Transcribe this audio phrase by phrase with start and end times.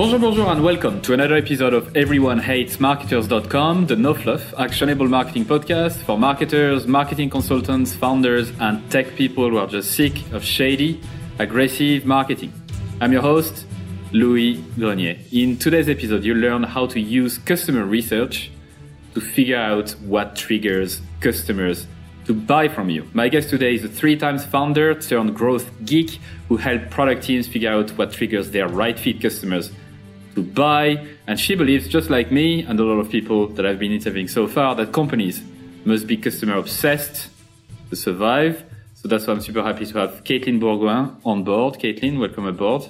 [0.00, 6.02] Bonjour, bonjour, and welcome to another episode of EveryoneHatesMarketers.com, the no fluff, actionable marketing podcast
[6.04, 11.02] for marketers, marketing consultants, founders, and tech people who are just sick of shady,
[11.38, 12.50] aggressive marketing.
[13.02, 13.66] I'm your host,
[14.12, 15.18] Louis Grenier.
[15.32, 18.50] In today's episode, you'll learn how to use customer research
[19.12, 21.86] to figure out what triggers customers
[22.24, 23.06] to buy from you.
[23.12, 27.46] My guest today is a three times founder turned growth geek who helped product teams
[27.46, 29.70] figure out what triggers their right fit customers
[30.40, 31.06] to buy.
[31.26, 34.28] And she believes, just like me and a lot of people that I've been interviewing
[34.28, 35.42] so far, that companies
[35.84, 37.28] must be customer obsessed
[37.90, 38.64] to survive.
[38.94, 41.74] So that's why I'm super happy to have Katelyn Bourgoin on board.
[41.74, 42.82] Katelyn, welcome aboard.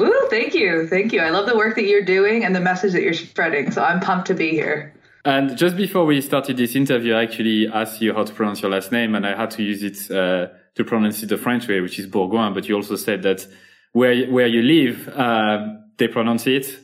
[0.00, 0.88] Ooh, thank you.
[0.88, 1.20] Thank you.
[1.20, 3.70] I love the work that you're doing and the message that you're spreading.
[3.70, 4.92] So I'm pumped to be here.
[5.24, 8.70] And just before we started this interview, I actually asked you how to pronounce your
[8.70, 11.80] last name, and I had to use it uh, to pronounce it the French way,
[11.80, 12.52] which is Bourgoin.
[12.52, 13.46] But you also said that
[13.92, 16.78] where where you live, uh, they pronounce it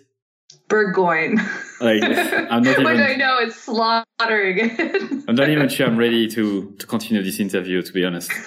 [0.71, 1.37] Burgoyne.
[1.81, 3.01] Like I'm not Which even.
[3.01, 5.25] I know it's slaughtering it.
[5.29, 7.83] I'm not even sure I'm ready to to continue this interview.
[7.83, 8.33] To be honest.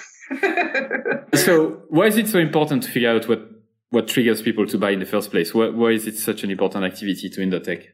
[1.34, 3.50] So why is it so important to figure out what
[3.90, 5.52] what triggers people to buy in the first place?
[5.54, 7.92] Why, why is it such an important activity to undertake?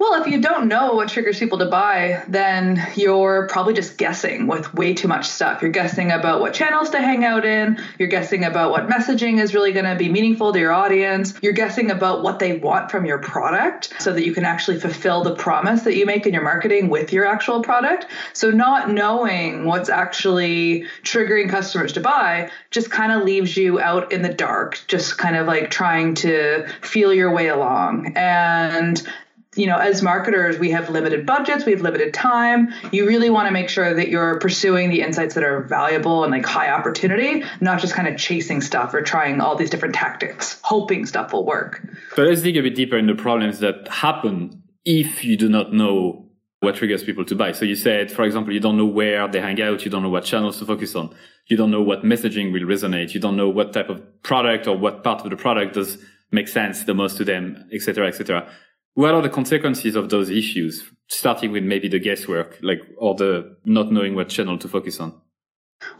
[0.00, 4.46] Well, if you don't know what triggers people to buy, then you're probably just guessing
[4.46, 5.60] with way too much stuff.
[5.60, 7.78] You're guessing about what channels to hang out in.
[7.98, 11.34] You're guessing about what messaging is really going to be meaningful to your audience.
[11.42, 15.22] You're guessing about what they want from your product so that you can actually fulfill
[15.22, 18.06] the promise that you make in your marketing with your actual product.
[18.32, 24.12] So, not knowing what's actually triggering customers to buy just kind of leaves you out
[24.12, 28.14] in the dark, just kind of like trying to feel your way along.
[28.16, 29.06] And
[29.56, 32.72] you know, as marketers, we have limited budgets, we have limited time.
[32.92, 36.30] You really want to make sure that you're pursuing the insights that are valuable and
[36.30, 40.60] like high opportunity, not just kind of chasing stuff or trying all these different tactics,
[40.62, 41.82] hoping stuff will work.
[42.14, 45.72] So let's dig a bit deeper in the problems that happen if you do not
[45.72, 46.26] know
[46.60, 47.50] what triggers people to buy.
[47.50, 50.10] So you said, for example, you don't know where they hang out, you don't know
[50.10, 51.12] what channels to focus on,
[51.46, 54.76] you don't know what messaging will resonate, you don't know what type of product or
[54.76, 55.98] what part of the product does
[56.30, 58.48] make sense the most to them, etc., etc.
[58.94, 60.84] What are the consequences of those issues?
[61.08, 65.20] Starting with maybe the guesswork, like, or the not knowing what channel to focus on.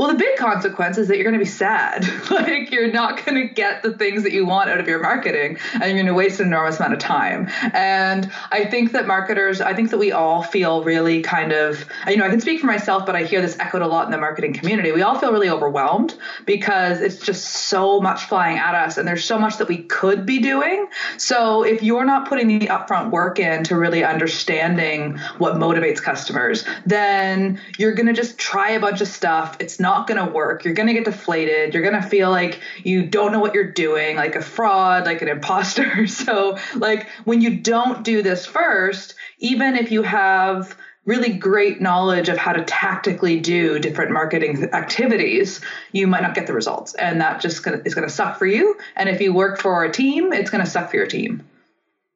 [0.01, 2.09] Well, the big consequence is that you're going to be sad.
[2.31, 5.59] like you're not going to get the things that you want out of your marketing
[5.75, 7.51] and you're going to waste an enormous amount of time.
[7.75, 12.17] And I think that marketers, I think that we all feel really kind of, you
[12.17, 14.17] know, I can speak for myself, but I hear this echoed a lot in the
[14.17, 14.91] marketing community.
[14.91, 19.27] We all feel really overwhelmed because it's just so much flying at us and there's
[19.27, 20.89] so much that we could be doing.
[21.19, 26.65] So if you're not putting the upfront work in to really understanding what motivates customers,
[26.87, 29.59] then you're going to just try a bunch of stuff.
[29.61, 30.65] It's not going to work.
[30.65, 31.75] You're going to get deflated.
[31.75, 35.23] You're going to feel like you don't know what you're doing, like a fraud, like
[35.23, 36.07] an imposter.
[36.21, 42.29] So, like when you don't do this first, even if you have really great knowledge
[42.29, 45.61] of how to tactically do different marketing activities,
[45.93, 46.95] you might not get the results.
[46.95, 48.77] And that just gonna, is going to suck for you.
[48.97, 51.49] And if you work for a team, it's going to suck for your team.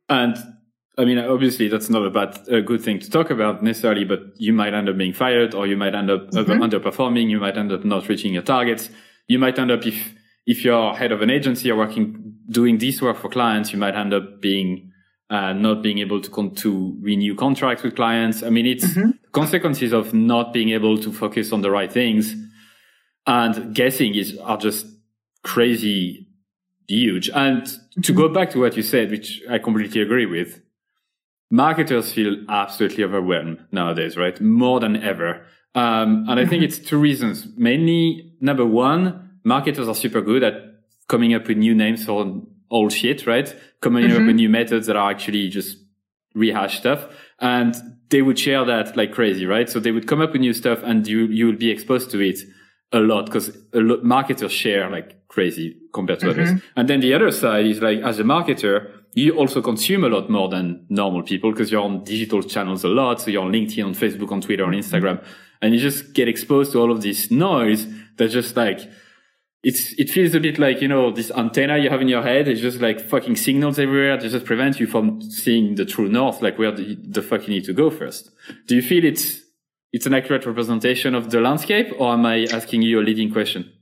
[0.09, 0.37] And
[0.97, 4.21] I mean, obviously, that's not a bad, a good thing to talk about necessarily, but
[4.37, 6.63] you might end up being fired, or you might end up Mm-hmm.
[6.63, 7.29] underperforming.
[7.31, 8.91] You might end up not reaching your targets.
[9.27, 10.15] You might end up if
[10.47, 13.95] if you're head of an agency or working doing this work for clients, you might
[13.97, 14.93] end up being
[15.31, 18.43] uh, not being able to con- to renew contracts with clients.
[18.43, 19.11] I mean, it's Mm-hmm.
[19.33, 22.35] consequences of not being able to focus on the right things
[23.27, 24.87] and guessing is are just
[25.43, 26.29] crazy
[26.87, 27.31] huge.
[27.31, 27.67] And
[28.03, 30.61] to go back to what you said, which I completely agree with,
[31.51, 34.41] marketers feel absolutely overwhelmed nowadays, right?
[34.41, 35.47] More than ever.
[35.75, 37.47] Um, and I think it's two reasons.
[37.57, 40.55] Mainly, number one, marketers are super good at
[41.09, 43.55] coming up with new names for old shit, right?
[43.81, 45.79] Coming up with new methods that are actually just
[46.35, 47.07] rehash stuff.
[47.41, 47.75] And
[48.11, 49.69] they would share that like crazy, right?
[49.69, 52.21] So they would come up with new stuff and you, you would be exposed to
[52.21, 52.41] it
[52.95, 56.51] a lot because a lot marketers share like crazy compared to others.
[56.51, 56.79] Mm-hmm.
[56.79, 60.31] And then the other side is like, as a marketer, you also consume a lot
[60.31, 63.21] more than normal people because you're on digital channels a lot.
[63.21, 65.61] So you're on LinkedIn, on Facebook, on Twitter, on Instagram, mm-hmm.
[65.63, 67.87] and you just get exposed to all of this noise
[68.17, 68.81] that just like,
[69.65, 72.49] it's, it feels a bit like, you know, this antenna you have in your head.
[72.49, 74.19] It's just like fucking signals everywhere.
[74.19, 77.55] They just prevent you from seeing the true north, like where the, the fuck you
[77.55, 78.31] need to go first.
[78.67, 79.44] Do you feel it's,
[79.95, 83.73] it's an accurate representation of the landscape or am I asking you a leading question?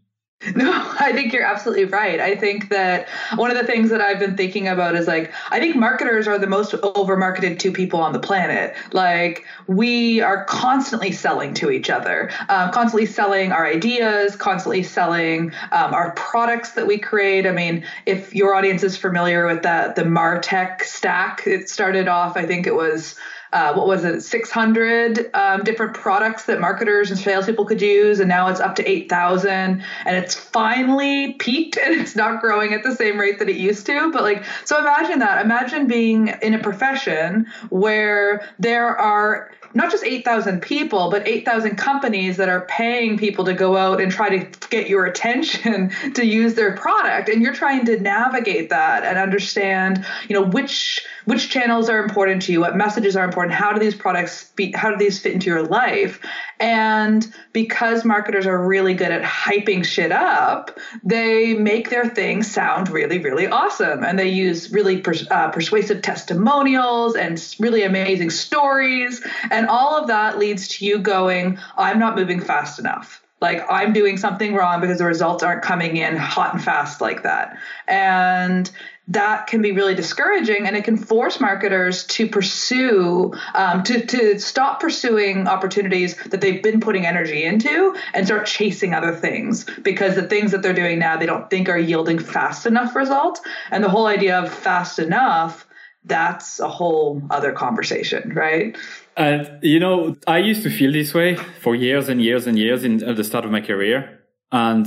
[0.56, 2.18] No, I think you're absolutely right.
[2.18, 5.60] I think that one of the things that I've been thinking about is like, I
[5.60, 8.74] think marketers are the most over marketed two people on the planet.
[8.92, 15.52] Like, we are constantly selling to each other, um, constantly selling our ideas, constantly selling
[15.70, 17.46] um, our products that we create.
[17.46, 22.36] I mean, if your audience is familiar with that, the Martech stack, it started off,
[22.36, 23.14] I think it was
[23.52, 28.28] uh, what was it, 600 um, different products that marketers and salespeople could use, and
[28.28, 32.94] now it's up to 8,000, and it's finally peaked, and it's not growing at the
[32.94, 34.10] same rate that it used to.
[34.12, 35.44] But like, so imagine that.
[35.44, 42.36] Imagine being in a profession where there are not just 8,000 people, but 8,000 companies
[42.36, 46.54] that are paying people to go out and try to get your attention to use
[46.54, 47.28] their product.
[47.28, 52.42] And you're trying to navigate that and understand, you know, which which channels are important
[52.42, 55.32] to you, what messages are important, how do these products be, how do these fit
[55.32, 56.20] into your life?
[56.58, 62.88] And because marketers are really good at hyping shit up, they make their things sound
[62.88, 64.04] really, really awesome.
[64.04, 69.24] And they use really pers- uh, persuasive testimonials and really amazing stories.
[69.50, 73.22] And all of that leads to you going, I'm not moving fast enough.
[73.40, 77.24] Like i'm doing something wrong because the results aren't coming in hot and fast like
[77.24, 77.58] that.
[77.88, 78.70] And
[79.08, 84.38] that can be really discouraging and it can force marketers to pursue um, to, to
[84.38, 89.66] stop pursuing opportunities that they've been putting energy into and start chasing other things.
[89.82, 93.40] Because the things that they're doing now they don't think are yielding fast enough results.
[93.72, 95.66] And the whole idea of fast enough
[96.04, 98.76] that's a whole other conversation right
[99.16, 102.84] and you know i used to feel this way for years and years and years
[102.84, 104.20] in, at the start of my career
[104.50, 104.86] and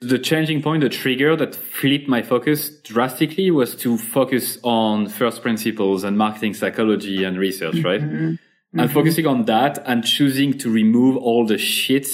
[0.00, 5.42] the changing point, the trigger that flipped my focus drastically was to focus on first
[5.42, 8.00] principles and marketing psychology and research, right?
[8.00, 8.24] Mm-hmm.
[8.26, 8.80] Mm-hmm.
[8.80, 12.06] And focusing on that and choosing to remove all the shit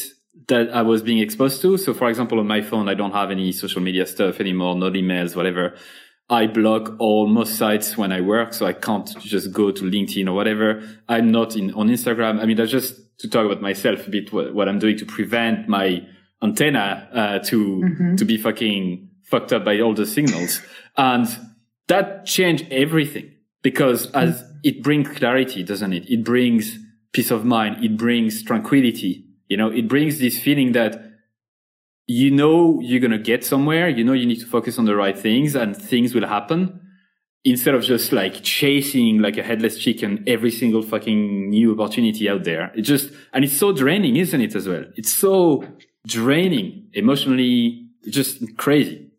[0.48, 1.76] that I was being exposed to.
[1.76, 4.90] So, for example, on my phone, I don't have any social media stuff anymore, no
[4.90, 5.74] emails, whatever.
[6.28, 10.26] I block all most sites when I work, so I can't just go to LinkedIn
[10.26, 10.82] or whatever.
[11.08, 12.40] I'm not in on Instagram.
[12.40, 15.06] I mean, that's just to talk about myself a bit, what, what I'm doing to
[15.06, 16.06] prevent my
[16.42, 18.16] antenna uh, to mm-hmm.
[18.16, 20.62] to be fucking fucked up by all the signals,
[20.96, 21.26] and
[21.88, 23.30] that changed everything
[23.62, 24.58] because as mm-hmm.
[24.62, 26.08] it brings clarity, doesn't it?
[26.10, 26.78] It brings
[27.12, 27.84] peace of mind.
[27.84, 29.26] It brings tranquility.
[29.48, 31.13] You know, it brings this feeling that
[32.06, 33.88] you know you're gonna get somewhere.
[33.88, 36.80] You know you need to focus on the right things, and things will happen
[37.44, 42.44] instead of just like chasing like a headless chicken every single fucking new opportunity out
[42.44, 42.72] there.
[42.74, 44.84] It just, and it's so draining, isn't it as well?
[44.96, 45.64] It's so
[46.06, 49.10] draining, emotionally, just crazy.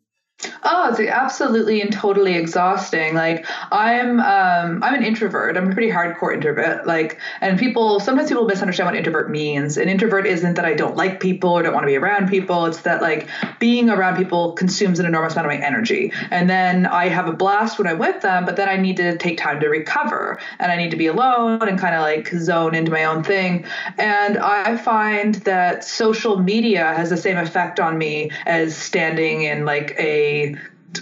[0.68, 3.14] Oh, it's absolutely and totally exhausting.
[3.14, 5.58] Like I'm um I'm an introvert.
[5.58, 6.88] I'm a pretty hardcore introvert.
[6.88, 9.78] Like and people sometimes people misunderstand what introvert means.
[9.78, 12.66] An introvert isn't that I don't like people or don't want to be around people.
[12.66, 13.28] It's that like
[13.60, 16.12] being around people consumes an enormous amount of my energy.
[16.32, 19.18] And then I have a blast when I'm with them, but then I need to
[19.20, 22.74] take time to recover and I need to be alone and kind of like zone
[22.74, 23.66] into my own thing.
[24.00, 29.66] And I find that social media has the same effect on me as standing in
[29.66, 30.55] like a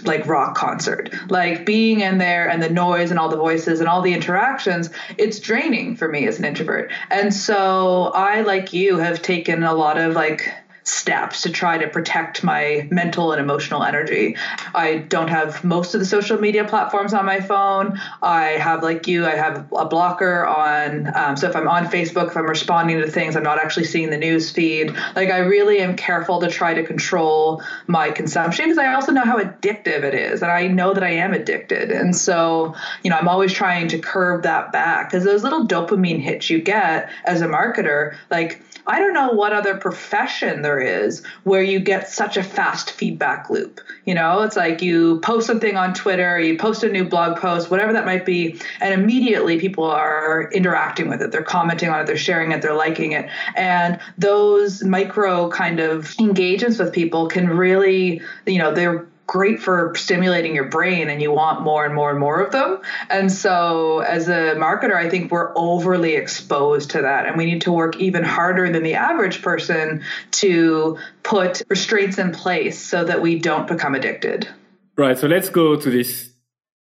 [0.04, 1.10] like rock concert.
[1.28, 4.90] Like being in there and the noise and all the voices and all the interactions
[5.18, 6.90] it's draining for me as an introvert.
[7.10, 10.52] And so i like you have taken a lot of like
[10.84, 14.36] steps to try to protect my mental and emotional energy.
[14.74, 17.98] I don't have most of the social media platforms on my phone.
[18.22, 21.10] I have, like you, I have a blocker on.
[21.16, 24.10] Um, so if I'm on Facebook, if I'm responding to things, I'm not actually seeing
[24.10, 24.94] the news feed.
[25.16, 29.24] Like I really am careful to try to control my consumption because I also know
[29.24, 30.42] how addictive it is.
[30.42, 31.90] And I know that I am addicted.
[31.90, 36.20] And so, you know, I'm always trying to curb that back because those little dopamine
[36.20, 41.24] hits you get as a marketer, like, I don't know what other profession there is
[41.44, 43.80] where you get such a fast feedback loop.
[44.04, 47.70] You know, it's like you post something on Twitter, you post a new blog post,
[47.70, 51.32] whatever that might be, and immediately people are interacting with it.
[51.32, 53.30] They're commenting on it, they're sharing it, they're liking it.
[53.56, 59.94] And those micro kind of engagements with people can really, you know, they're great for
[59.96, 62.80] stimulating your brain and you want more and more and more of them.
[63.08, 67.62] And so as a marketer, I think we're overly exposed to that and we need
[67.62, 70.02] to work even harder than the average person
[70.32, 74.48] to put restraints in place so that we don't become addicted.
[74.96, 75.18] Right.
[75.18, 76.30] So let's go to this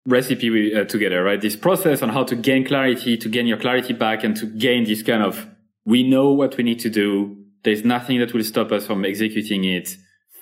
[0.05, 1.39] recipe we, uh, together, right?
[1.39, 4.83] This process on how to gain clarity, to gain your clarity back and to gain
[4.83, 5.47] this kind of,
[5.85, 7.38] we know what we need to do.
[7.63, 9.95] There's nothing that will stop us from executing it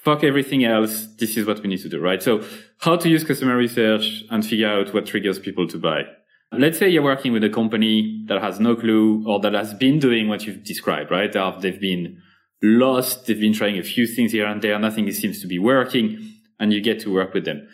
[0.03, 1.07] fuck everything else.
[1.17, 2.21] This is what we need to do, right?
[2.21, 2.43] So
[2.79, 6.03] how to use customer research and figure out what triggers people to buy.
[6.51, 9.99] Let's say you're working with a company that has no clue or that has been
[9.99, 11.31] doing what you've described, right?
[11.61, 12.21] They've been
[12.61, 13.25] lost.
[13.25, 14.77] They've been trying a few things here and there.
[14.77, 17.67] Nothing seems to be working and you get to work with them.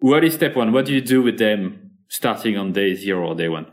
[0.00, 0.72] What is step one?
[0.72, 3.66] What do you do with them starting on day zero or day one?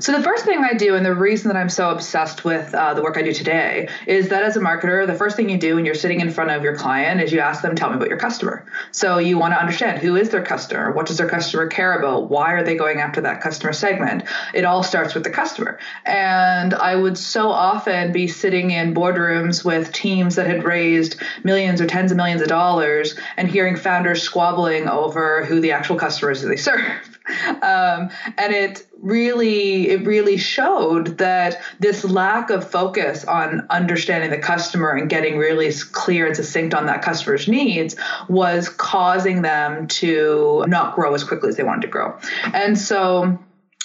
[0.00, 2.94] So the first thing I do, and the reason that I'm so obsessed with uh,
[2.94, 5.74] the work I do today, is that as a marketer, the first thing you do
[5.74, 8.08] when you're sitting in front of your client is you ask them, "Tell me about
[8.08, 11.66] your customer." So you want to understand who is their customer, what does their customer
[11.66, 14.24] care about, why are they going after that customer segment.
[14.54, 19.64] It all starts with the customer, and I would so often be sitting in boardrooms
[19.64, 24.22] with teams that had raised millions or tens of millions of dollars, and hearing founders
[24.22, 27.17] squabbling over who the actual customers that they serve.
[27.62, 34.38] Um, and it really it really showed that this lack of focus on understanding the
[34.38, 37.96] customer and getting really clear and succinct on that customer's needs
[38.28, 42.18] was causing them to not grow as quickly as they wanted to grow.
[42.52, 43.38] And so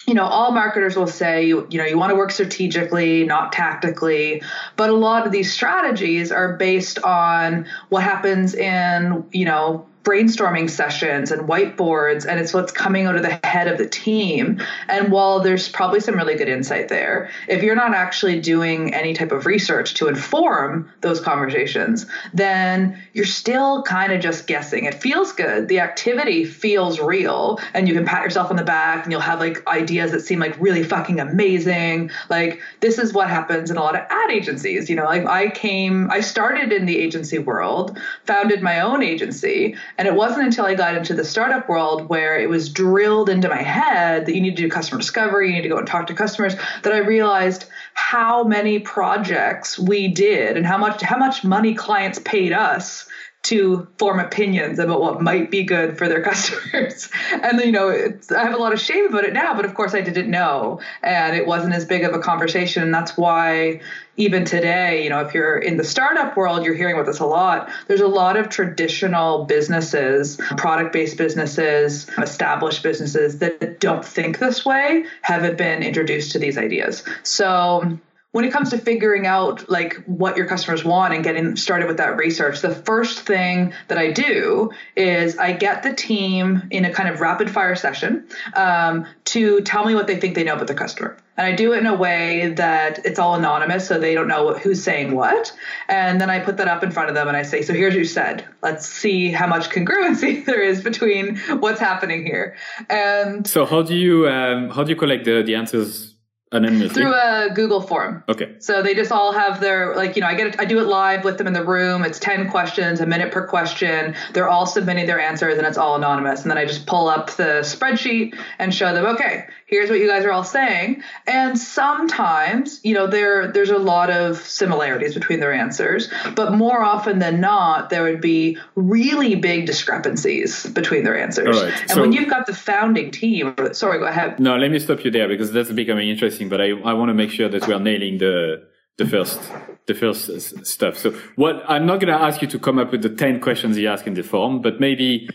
[0.08, 3.52] you know all marketers will say you, you know you want to work strategically not
[3.52, 4.42] tactically.
[4.76, 10.70] But a lot of these strategies are based on what happens in you know brainstorming
[10.70, 14.62] sessions and whiteboards and it's what's coming out of the head of the team.
[14.88, 19.14] And while there's probably some really good insight there if you're not actually doing any
[19.14, 24.86] type of research to inform those conversations then you're still kind of just guessing.
[24.86, 25.68] It feels good.
[25.68, 29.40] The activity feels real and you can pat yourself on the back and you'll have
[29.40, 32.12] like ideas that seem like really fucking amazing.
[32.30, 35.06] Like this is what happens in a lot of ad agencies you know?
[35.06, 40.16] Like i came i started in the agency world founded my own agency and it
[40.16, 44.26] wasn't until I got into the startup world where it was drilled into my head
[44.26, 46.56] that you need to do customer discovery, you need to go and talk to customers,
[46.84, 52.20] that I realized how many projects we did and how much how much money clients
[52.20, 53.08] paid us
[53.44, 57.10] to form opinions about what might be good for their customers.
[57.32, 59.94] and you know, I have a lot of shame about it now, but of course
[59.94, 62.84] I didn't know, and it wasn't as big of a conversation.
[62.84, 63.82] And that's why
[64.16, 67.26] even today, you know, if you're in the startup world, you're hearing about this a
[67.26, 67.70] lot.
[67.88, 75.06] There's a lot of traditional businesses, product-based businesses, established businesses that don't think this way
[75.22, 77.04] haven't been introduced to these ideas.
[77.24, 77.98] So
[78.34, 81.98] when it comes to figuring out like what your customers want and getting started with
[81.98, 86.92] that research the first thing that i do is i get the team in a
[86.92, 90.68] kind of rapid fire session um, to tell me what they think they know about
[90.68, 91.18] their customer.
[91.38, 94.54] And i do it in a way that it's all anonymous so they don't know
[94.54, 95.54] who's saying what.
[95.88, 97.94] And then i put that up in front of them and i say so here's
[97.94, 98.46] what you said.
[98.62, 102.56] Let's see how much congruency there is between what's happening here.
[102.90, 106.13] And so how do you um, how do you collect the, the answers
[106.54, 108.24] anonymously through a Google form.
[108.30, 108.56] Okay.
[108.60, 110.88] So they just all have their like you know I get it, I do it
[110.88, 112.04] live with them in the room.
[112.04, 114.16] It's ten questions, a minute per question.
[114.34, 116.42] They're all submitting their answers, and it's all anonymous.
[116.42, 119.06] And then I just pull up the spreadsheet and show them.
[119.06, 121.04] Okay, here's what you guys are all saying.
[121.28, 126.84] And sometimes you know there there's a lot of similarities between their answers, but more
[126.84, 131.58] often than not there would be really big discrepancies between their answers.
[131.58, 131.82] All right.
[131.82, 134.40] And so, when you've got the founding team, sorry, go ahead.
[134.40, 137.10] No, let me stop you there because that's becoming interesting interesting, but I, I want
[137.10, 139.40] to make sure that we are nailing the the first
[139.88, 140.98] the first stuff.
[140.98, 143.78] So what I'm not going to ask you to come up with the 10 questions
[143.78, 145.30] you ask in the form, but maybe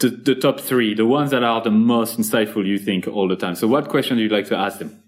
[0.00, 3.36] the, the top three, the ones that are the most insightful you think all the
[3.36, 3.54] time.
[3.54, 5.00] So what question do you like to ask them?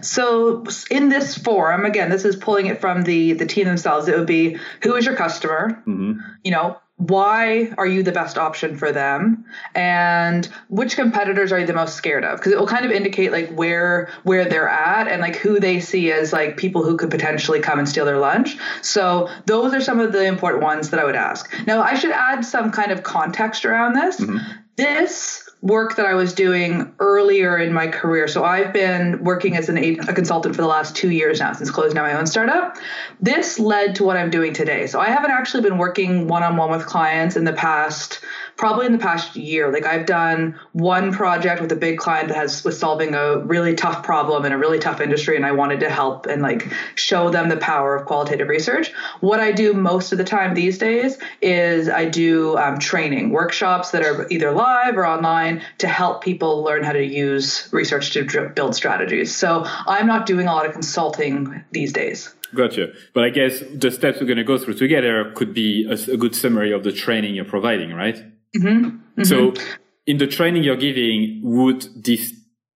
[0.00, 4.08] So in this forum, again, this is pulling it from the the team themselves.
[4.08, 5.82] It would be who is your customer?
[5.86, 6.20] Mm-hmm.
[6.44, 9.44] You know, why are you the best option for them?
[9.74, 12.38] And which competitors are you the most scared of?
[12.38, 15.80] Because it will kind of indicate like where where they're at and like who they
[15.80, 18.56] see as like people who could potentially come and steal their lunch.
[18.82, 21.52] So those are some of the important ones that i would ask.
[21.66, 24.20] Now i should add some kind of context around this.
[24.20, 24.38] Mm-hmm.
[24.76, 28.26] this work that I was doing earlier in my career.
[28.26, 31.70] So I've been working as an a consultant for the last two years now since
[31.70, 32.76] closing down my own startup.
[33.20, 34.88] This led to what I'm doing today.
[34.88, 38.20] So I haven't actually been working one on one with clients in the past
[38.56, 39.72] probably in the past year.
[39.72, 43.74] Like I've done one project with a big client that has was solving a really
[43.74, 47.30] tough problem in a really tough industry, and I wanted to help and like show
[47.30, 48.92] them the power of qualitative research.
[49.20, 53.90] What I do most of the time these days is I do um, training workshops
[53.90, 58.48] that are either live or online to help people learn how to use research to
[58.54, 59.34] build strategies.
[59.34, 62.34] So I'm not doing a lot of consulting these days.
[62.54, 62.92] Gotcha.
[63.14, 66.16] But I guess the steps we're going to go through together could be a, a
[66.16, 68.22] good summary of the training you're providing, right?
[68.56, 68.86] Mm-hmm.
[68.86, 69.22] Mm-hmm.
[69.24, 69.54] So
[70.06, 72.34] in the training you're giving, would this,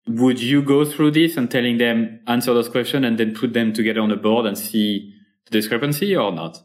[0.06, 3.72] would you go through this and telling them answer those questions and then put them
[3.72, 5.12] together on a board and see
[5.46, 6.58] the discrepancy or not?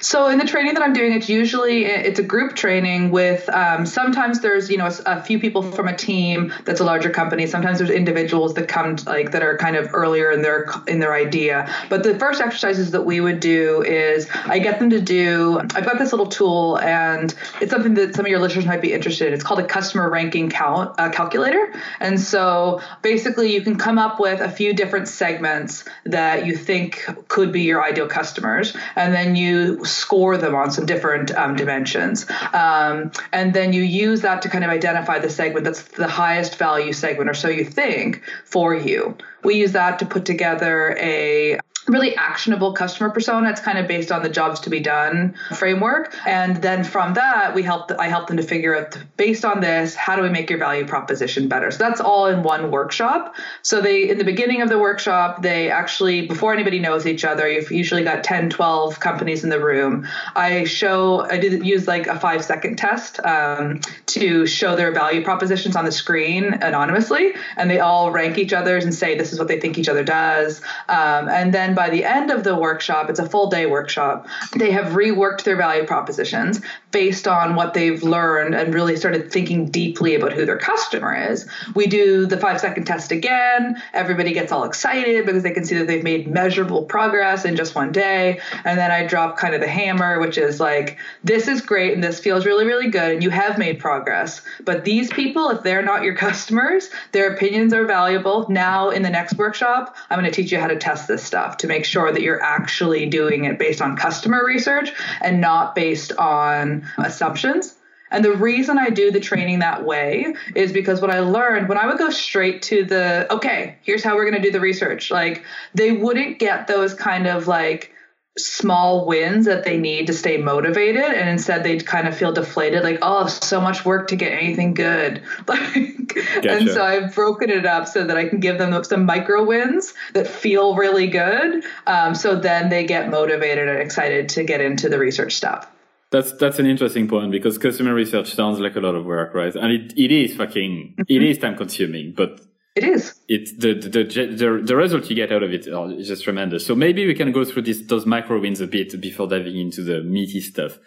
[0.00, 3.86] So in the training that I'm doing, it's usually it's a group training with um,
[3.86, 7.46] sometimes there's you know a, a, few people from a team that's a larger company.
[7.46, 11.14] Sometimes there's individuals that come like that are kind of earlier in their in their
[11.14, 11.74] idea.
[11.88, 15.58] But the first exercises that we would do is I get them to do.
[15.74, 18.92] I've got this little tool and it's something that some of your listeners might be
[18.92, 19.32] interested in.
[19.32, 21.72] It's called a customer ranking count uh, calculator.
[21.98, 27.06] And so basically you can come up with a few different segments that you think
[27.28, 32.26] could be your ideal customers, and then you score them on some different um, dimensions.
[32.52, 36.56] Um, and then you use that to kind of identify the segment that's the highest
[36.56, 39.16] value segment, or so you think, for you.
[39.42, 41.58] We use that to put together a
[41.92, 43.50] really actionable customer persona.
[43.50, 46.14] It's kind of based on the jobs to be done framework.
[46.26, 49.94] And then from that, we help I help them to figure out based on this,
[49.94, 51.70] how do we make your value proposition better?
[51.70, 53.36] So that's all in one workshop.
[53.62, 57.48] So they in the beginning of the workshop, they actually before anybody knows each other,
[57.48, 60.06] you've usually got 10, 12 companies in the room.
[60.34, 65.22] I show I did use like a five second test um, to show their value
[65.22, 69.38] propositions on the screen anonymously, and they all rank each other's and say this is
[69.38, 70.60] what they think each other does.
[70.88, 74.70] Um, and then by the end of the workshop, it's a full day workshop, they
[74.70, 76.60] have reworked their value propositions
[76.90, 81.48] based on what they've learned and really started thinking deeply about who their customer is.
[81.74, 83.82] We do the five second test again.
[83.92, 87.74] Everybody gets all excited because they can see that they've made measurable progress in just
[87.74, 88.40] one day.
[88.64, 92.04] And then I drop kind of the hammer, which is like, this is great and
[92.04, 93.12] this feels really, really good.
[93.12, 94.42] And you have made progress.
[94.64, 98.46] But these people, if they're not your customers, their opinions are valuable.
[98.48, 101.56] Now, in the next workshop, I'm going to teach you how to test this stuff
[101.62, 106.12] to make sure that you're actually doing it based on customer research and not based
[106.12, 107.74] on assumptions.
[108.10, 111.78] And the reason I do the training that way is because what I learned when
[111.78, 115.10] I would go straight to the, okay, here's how we're going to do the research,
[115.10, 117.94] like they wouldn't get those kind of like
[118.38, 122.82] small wins that they need to stay motivated and instead they'd kind of feel deflated
[122.82, 126.50] like oh so much work to get anything good like gotcha.
[126.50, 129.92] and so i've broken it up so that i can give them some micro wins
[130.14, 134.88] that feel really good um, so then they get motivated and excited to get into
[134.88, 135.70] the research stuff
[136.10, 139.54] that's that's an interesting point because customer research sounds like a lot of work right
[139.54, 141.02] and it, it is fucking mm-hmm.
[141.06, 142.40] it is time consuming but
[142.74, 143.20] it is.
[143.28, 146.64] It's the, the the the result you get out of it is just tremendous.
[146.64, 149.82] So maybe we can go through this those micro wins a bit before diving into
[149.82, 150.78] the meaty stuff.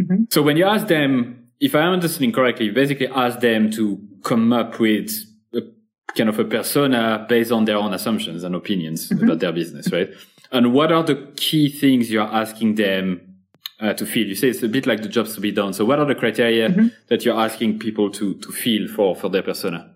[0.00, 0.24] Mm-hmm.
[0.30, 4.52] So when you ask them, if I'm understanding correctly, you basically ask them to come
[4.54, 5.10] up with
[5.52, 5.60] a
[6.16, 9.24] kind of a persona based on their own assumptions and opinions mm-hmm.
[9.24, 10.08] about their business, right?
[10.50, 13.20] And what are the key things you're asking them
[13.80, 14.26] uh, to feel?
[14.26, 15.74] You say it's a bit like the jobs to be done.
[15.74, 16.86] So what are the criteria mm-hmm.
[17.08, 19.94] that you're asking people to to feel for for their persona?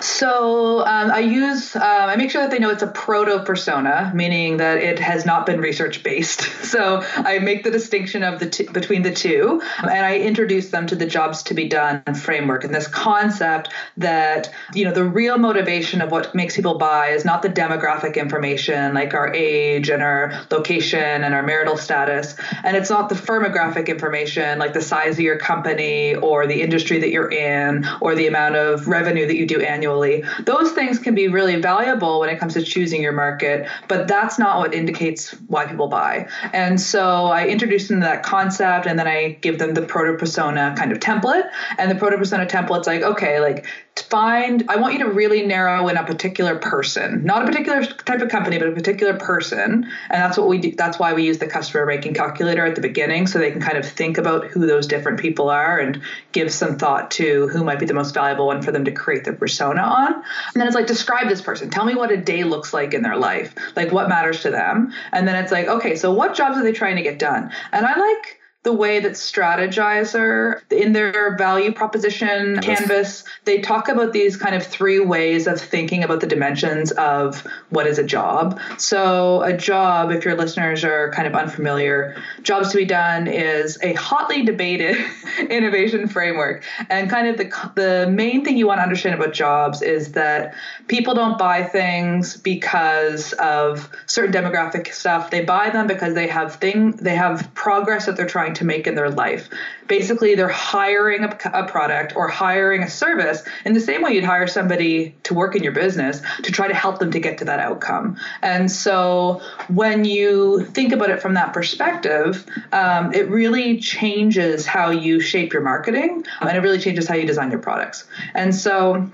[0.00, 4.12] So um, I use uh, I make sure that they know it's a proto persona,
[4.14, 6.46] meaning that it has not been research based.
[6.66, 10.86] So I make the distinction of the t- between the two, and I introduce them
[10.88, 15.38] to the jobs to be done framework and this concept that you know the real
[15.38, 20.02] motivation of what makes people buy is not the demographic information like our age and
[20.02, 25.14] our location and our marital status, and it's not the firmographic information like the size
[25.14, 29.36] of your company or the industry that you're in or the amount of revenue that
[29.36, 29.85] you do annually.
[29.86, 34.38] Those things can be really valuable when it comes to choosing your market, but that's
[34.38, 36.28] not what indicates why people buy.
[36.52, 40.16] And so I introduce them to that concept and then I give them the proto
[40.16, 41.48] persona kind of template.
[41.78, 43.66] And the proto persona template's like, okay, like
[44.00, 48.20] find i want you to really narrow in a particular person not a particular type
[48.20, 49.84] of company but a particular person.
[50.10, 52.80] And that's what we do that's why we use the customer ranking calculator at the
[52.80, 56.00] beginning so they can kind of think about who those different people are and
[56.32, 59.24] give some thought to who might be the most valuable one for them to create
[59.24, 60.14] their persona on.
[60.14, 61.70] And then it's like describe this person.
[61.70, 63.54] Tell me what a day looks like in their life.
[63.74, 64.92] Like what matters to them?
[65.12, 67.50] And then it's like okay so what jobs are they trying to get done?
[67.72, 68.35] And i like
[68.66, 74.66] the way that Strategyzer in their value proposition canvas, they talk about these kind of
[74.66, 78.58] three ways of thinking about the dimensions of what is a job.
[78.76, 83.78] So, a job, if your listeners are kind of unfamiliar, jobs to be done is
[83.84, 84.96] a hotly debated
[85.48, 86.64] innovation framework.
[86.90, 90.54] And kind of the, the main thing you want to understand about jobs is that
[90.88, 95.30] people don't buy things because of certain demographic stuff.
[95.30, 98.86] They buy them because they have thing they have progress that they're trying to make
[98.86, 99.48] in their life.
[99.86, 104.24] Basically, they're hiring a, a, product or hiring a service in the same way you'd
[104.24, 107.44] hire somebody to work in your business to try to help them to get to
[107.44, 108.16] that outcome.
[108.42, 114.90] And so, when you think about it from that perspective, um, it really changes how
[114.90, 118.04] you shape your marketing and it really changes how you design your products.
[118.34, 119.10] And so,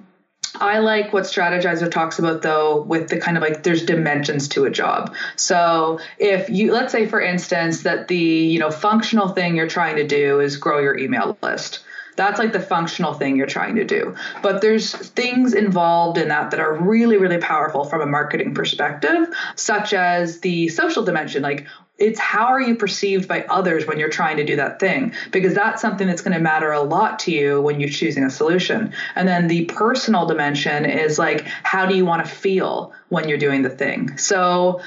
[0.61, 4.65] I like what Strategyzer talks about though, with the kind of like there's dimensions to
[4.65, 5.15] a job.
[5.37, 9.97] So if you, let's say for instance, that the, you know, functional thing you're trying
[9.97, 11.81] to do is grow your email list.
[12.17, 14.15] That's like the functional thing you're trying to do.
[14.43, 19.29] But there's things involved in that that are really, really powerful from a marketing perspective,
[19.57, 21.43] such as the social dimension.
[21.43, 21.67] Like,
[22.03, 25.15] it's how are you perceived by others when you're trying to do that thing?
[25.31, 28.31] Because that's something that's going to matter a lot to you when you're choosing a
[28.31, 28.93] solution.
[29.15, 33.39] And then the personal dimension is like how do you want to feel when you're
[33.39, 34.19] doing the thing?
[34.19, 34.81] So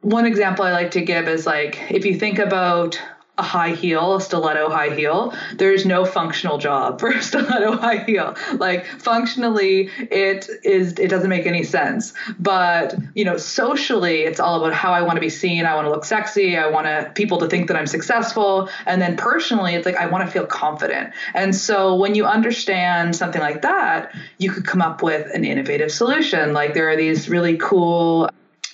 [0.00, 3.00] one example i like to give is like if you think about
[3.38, 5.32] a high heel, a stiletto high heel.
[5.54, 8.34] There's no functional job for a stiletto high heel.
[8.54, 12.12] Like functionally, it is it doesn't make any sense.
[12.38, 15.64] But you know, socially, it's all about how I want to be seen.
[15.64, 16.56] I want to look sexy.
[16.56, 18.68] I want to, people to think that I'm successful.
[18.86, 21.12] And then personally, it's like I want to feel confident.
[21.34, 25.92] And so when you understand something like that, you could come up with an innovative
[25.92, 26.52] solution.
[26.52, 28.28] Like there are these really cool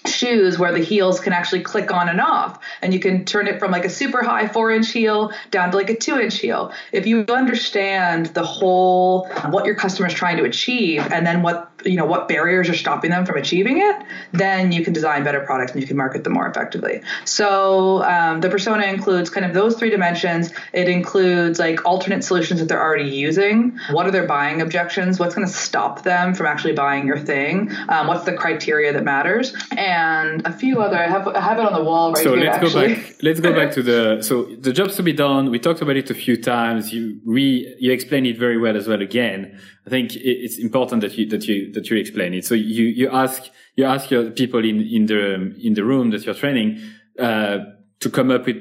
[0.07, 2.59] shoes where the heels can actually click on and off.
[2.83, 5.77] And you can turn it from like a super high four inch heel down to
[5.77, 6.73] like a two inch heel.
[6.93, 11.74] If you understand the whole what your customer is trying to achieve and then what
[11.85, 13.97] you know what barriers are stopping them from achieving it
[14.33, 18.40] then you can design better products and you can market them more effectively so um,
[18.40, 22.83] the persona includes kind of those three dimensions it includes like alternate solutions that they're
[22.83, 27.07] already using what are their buying objections what's going to stop them from actually buying
[27.07, 30.97] your thing um, what's the criteria that matters and a few other.
[30.97, 32.44] I have I have it on the wall right so here.
[32.44, 32.94] let's actually.
[32.94, 33.14] go back.
[33.23, 35.51] Let's go back to the so the jobs to be done.
[35.51, 36.92] We talked about it a few times.
[36.92, 39.01] You re you explain it very well as well.
[39.01, 42.44] Again, I think it's important that you that you that you explain it.
[42.44, 46.25] So you you ask you ask your people in in the in the room that
[46.25, 46.81] you're training
[47.18, 47.59] uh,
[48.01, 48.57] to come up with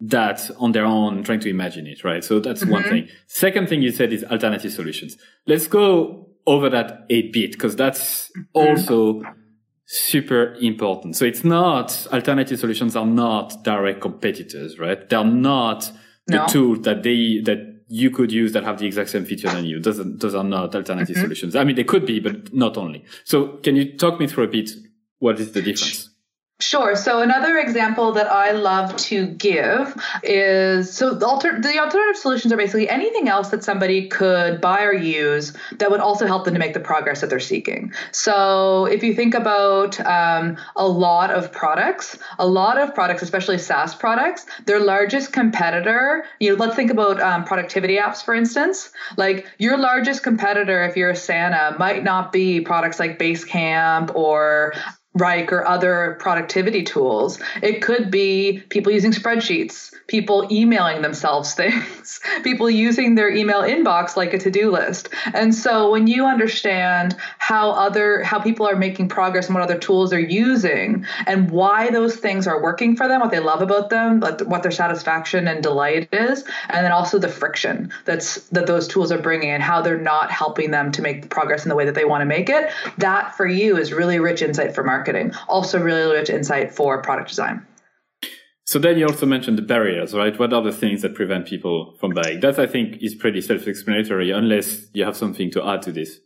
[0.00, 2.22] that on their own, trying to imagine it, right?
[2.22, 2.72] So that's mm-hmm.
[2.72, 3.08] one thing.
[3.26, 5.16] Second thing you said is alternative solutions.
[5.46, 8.58] Let's go over that a bit because that's mm-hmm.
[8.58, 9.22] also
[9.86, 11.16] super important.
[11.16, 15.08] So it's not alternative solutions are not direct competitors, right?
[15.08, 15.90] They're not
[16.26, 16.46] the no.
[16.46, 19.80] tool that they that you could use that have the exact same feature than you.
[19.80, 21.22] Those are, those are not alternative mm-hmm.
[21.22, 21.56] solutions.
[21.56, 23.04] I mean, they could be, but not only.
[23.24, 24.70] So can you talk me through a bit?
[25.18, 26.10] What is the difference?
[26.58, 26.96] Sure.
[26.96, 32.50] So another example that I love to give is so the, alter, the alternative solutions
[32.50, 36.54] are basically anything else that somebody could buy or use that would also help them
[36.54, 37.92] to make the progress that they're seeking.
[38.10, 43.58] So if you think about um, a lot of products, a lot of products, especially
[43.58, 48.92] SaaS products, their largest competitor, you know, let's think about um, productivity apps, for instance.
[49.18, 54.72] Like your largest competitor, if you're Asana, might not be products like Basecamp or
[55.16, 57.40] Wrike or other productivity tools.
[57.62, 64.16] It could be people using spreadsheets, people emailing themselves things, people using their email inbox
[64.16, 65.08] like a to-do list.
[65.32, 69.78] And so when you understand how other how people are making progress and what other
[69.78, 73.90] tools they're using and why those things are working for them, what they love about
[73.90, 78.86] them, what their satisfaction and delight is, and then also the friction that's that those
[78.86, 81.74] tools are bringing and how they're not helping them to make the progress in the
[81.74, 84.84] way that they want to make it, that for you is really rich insight for
[84.84, 85.05] marketing.
[85.48, 87.66] Also really rich insight for product design.
[88.64, 90.36] So then you also mentioned the barriers, right?
[90.36, 92.40] What are the things that prevent people from buying?
[92.40, 96.18] That I think is pretty self-explanatory unless you have something to add to this.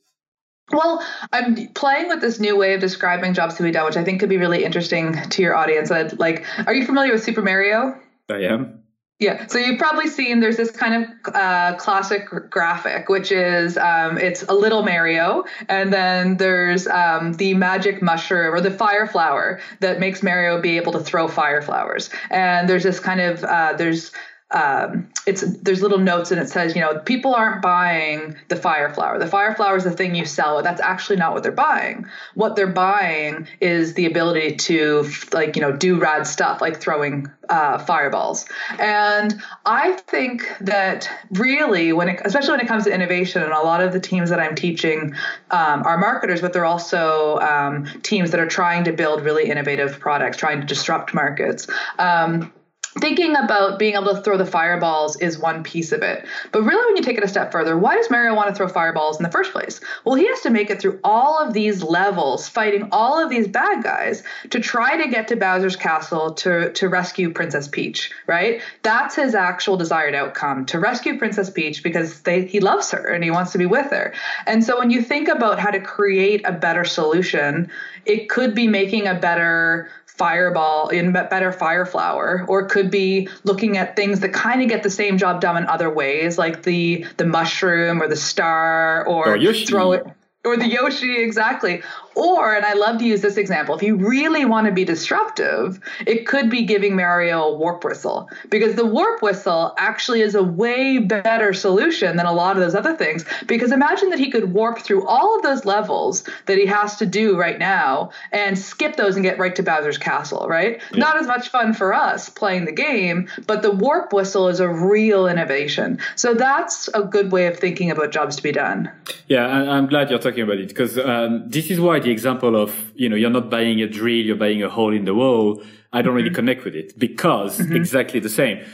[0.73, 4.05] Well, I'm playing with this new way of describing jobs to be done, which I
[4.05, 5.90] think could be really interesting to your audience.
[5.90, 8.01] I'd, like, are you familiar with Super Mario?
[8.31, 8.80] I am.
[9.20, 14.16] Yeah, so you've probably seen there's this kind of uh, classic graphic, which is um,
[14.16, 19.61] it's a little Mario, and then there's um, the magic mushroom or the fire flower
[19.80, 22.09] that makes Mario be able to throw fire flowers.
[22.30, 24.11] And there's this kind of uh, there's
[24.52, 28.92] um, it's there's little notes and it says you know people aren't buying the fire
[28.92, 29.18] flower.
[29.18, 30.62] The fire flower is the thing you sell.
[30.62, 32.06] That's actually not what they're buying.
[32.34, 37.30] What they're buying is the ability to like you know do rad stuff like throwing
[37.48, 38.46] uh, fireballs.
[38.78, 43.60] And i think that really when it especially when it comes to innovation and a
[43.60, 45.14] lot of the teams that i'm teaching
[45.50, 49.98] um, are marketers but they're also um, teams that are trying to build really innovative
[50.00, 51.68] products trying to disrupt markets.
[51.98, 52.52] Um,
[52.98, 56.26] thinking about being able to throw the fireballs is one piece of it.
[56.50, 58.66] But really, when you take it a step further, why does Mario want to throw
[58.66, 59.81] fireballs in the first place?
[60.05, 63.46] Well, he has to make it through all of these levels, fighting all of these
[63.46, 68.61] bad guys to try to get to Bowser's castle to, to rescue Princess Peach, right?
[68.83, 73.22] That's his actual desired outcome to rescue Princess Peach because they, he loves her and
[73.22, 74.12] he wants to be with her.
[74.46, 77.70] And so when you think about how to create a better solution,
[78.05, 83.26] it could be making a better fireball in better fire flower or it could be
[83.44, 86.62] looking at things that kind of get the same job done in other ways like
[86.62, 90.06] the the mushroom or the star or, or throw it
[90.44, 91.83] or the Yoshi, exactly.
[92.14, 95.81] Or, and I love to use this example, if you really want to be disruptive,
[96.07, 100.42] it could be giving Mario a warp whistle because the warp whistle actually is a
[100.42, 103.25] way better solution than a lot of those other things.
[103.46, 107.07] Because imagine that he could warp through all of those levels that he has to
[107.07, 110.83] do right now and skip those and get right to Bowser's castle, right?
[110.92, 110.99] Yeah.
[110.99, 114.68] Not as much fun for us playing the game, but the warp whistle is a
[114.68, 115.99] real innovation.
[116.16, 118.90] So that's a good way of thinking about jobs to be done.
[119.29, 122.92] Yeah, I'm glad you're talking about it because um, this is why the example of,
[122.94, 125.62] you know, you're not buying a drill, you're buying a hole in the wall.
[125.92, 126.16] I don't mm-hmm.
[126.16, 127.76] really connect with it because mm-hmm.
[127.76, 128.64] exactly the same.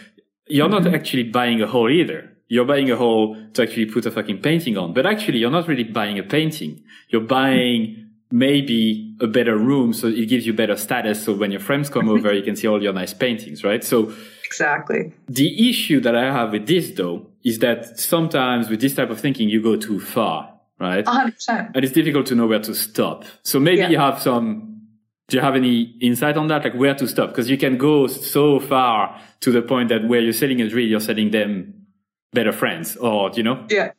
[0.46, 0.84] You're mm-hmm.
[0.84, 2.32] not actually buying a hole either.
[2.48, 5.66] You're buying a hole to actually put a fucking painting on, but actually you're not
[5.66, 6.84] really buying a painting.
[7.08, 9.92] You're buying maybe a better room.
[9.92, 11.24] So it gives you better status.
[11.24, 13.82] So when your friends come over, you can see all your nice paintings, right?
[13.82, 14.12] So
[14.44, 19.10] exactly the issue that I have with this though is that sometimes with this type
[19.10, 21.04] of thinking, you go too far right?
[21.04, 21.72] 100%.
[21.74, 23.24] And it's difficult to know where to stop.
[23.42, 23.88] So maybe yeah.
[23.88, 24.82] you have some,
[25.28, 26.64] do you have any insight on that?
[26.64, 27.30] Like where to stop?
[27.30, 30.86] Because you can go so far to the point that where you're selling a drill,
[30.86, 31.86] you're selling them
[32.32, 33.64] better friends or, you know?
[33.70, 33.92] Yeah.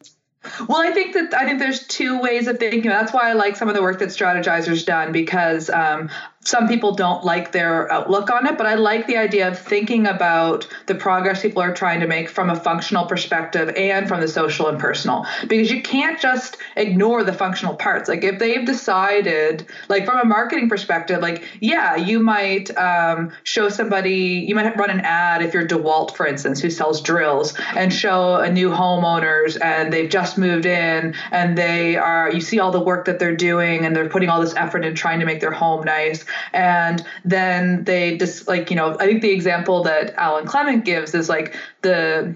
[0.68, 2.90] Well, I think that I think there's two ways of thinking.
[2.90, 6.10] That's why I like some of the work that Strategyzer's done because um,
[6.48, 10.08] some people don't like their outlook on it, but I like the idea of thinking
[10.08, 14.30] about the progress people are trying to make from a functional perspective and from the
[14.30, 15.26] social and personal.
[15.46, 18.08] Because you can't just ignore the functional parts.
[18.08, 23.68] Like if they've decided, like from a marketing perspective, like yeah, you might um, show
[23.68, 27.94] somebody, you might run an ad if you're DeWalt, for instance, who sells drills, and
[27.94, 32.72] show a new homeowners and they've just moved in and they are, you see all
[32.72, 35.42] the work that they're doing and they're putting all this effort in trying to make
[35.42, 36.24] their home nice
[36.54, 41.14] and then they just like you know i think the example that Alan Klement gives
[41.14, 42.36] is like the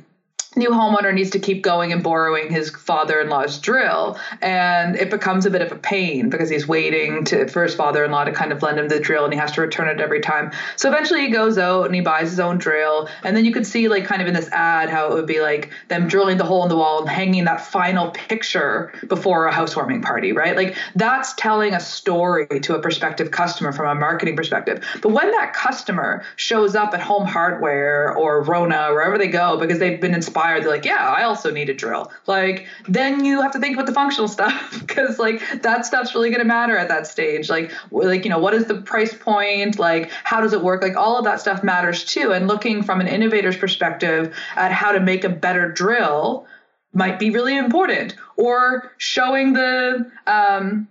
[0.55, 4.19] new homeowner needs to keep going and borrowing his father-in-law's drill.
[4.41, 8.25] And it becomes a bit of a pain because he's waiting to, for his father-in-law
[8.25, 10.51] to kind of lend him the drill and he has to return it every time.
[10.75, 13.07] So eventually he goes out and he buys his own drill.
[13.23, 15.39] And then you could see like kind of in this ad how it would be
[15.39, 19.53] like them drilling the hole in the wall and hanging that final picture before a
[19.53, 20.55] housewarming party right?
[20.55, 24.83] Like that's telling a story to a prospective customer from a marketing perspective.
[25.01, 29.79] But when that customer shows up at home hardware or rona wherever they go because
[29.79, 32.11] they've been inspired they're like yeah i also need a drill.
[32.27, 36.29] Like then you have to think about the functional stuff because like that stuff's really
[36.29, 37.49] going to matter at that stage.
[37.49, 39.79] Like like you know what is the price point?
[39.79, 40.81] Like how does it work?
[40.81, 44.91] Like all of that stuff matters too and looking from an innovator's perspective at how
[44.91, 46.45] to make a better drill
[46.93, 50.87] might be really important or showing the um,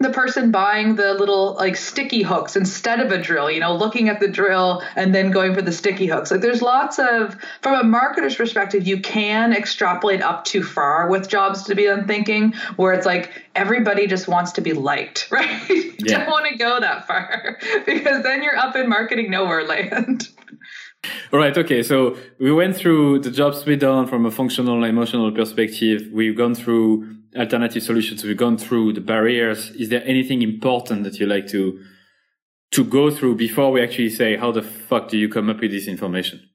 [0.00, 4.08] the person buying the little like sticky hooks instead of a drill, you know, looking
[4.08, 6.30] at the drill and then going for the sticky hooks.
[6.30, 11.28] Like there's lots of from a marketer's perspective, you can extrapolate up too far with
[11.28, 15.68] jobs to be done thinking where it's like everybody just wants to be liked, right?
[15.68, 16.18] you yeah.
[16.18, 20.28] don't want to go that far because then you're up in marketing nowhere land.
[21.32, 21.56] All right.
[21.56, 21.82] Okay.
[21.82, 26.08] So we went through the jobs we done from a functional and emotional perspective.
[26.12, 28.24] We've gone through alternative solutions.
[28.24, 29.70] We've gone through the barriers.
[29.70, 31.80] Is there anything important that you like to
[32.70, 35.70] to go through before we actually say how the fuck do you come up with
[35.70, 36.47] this information?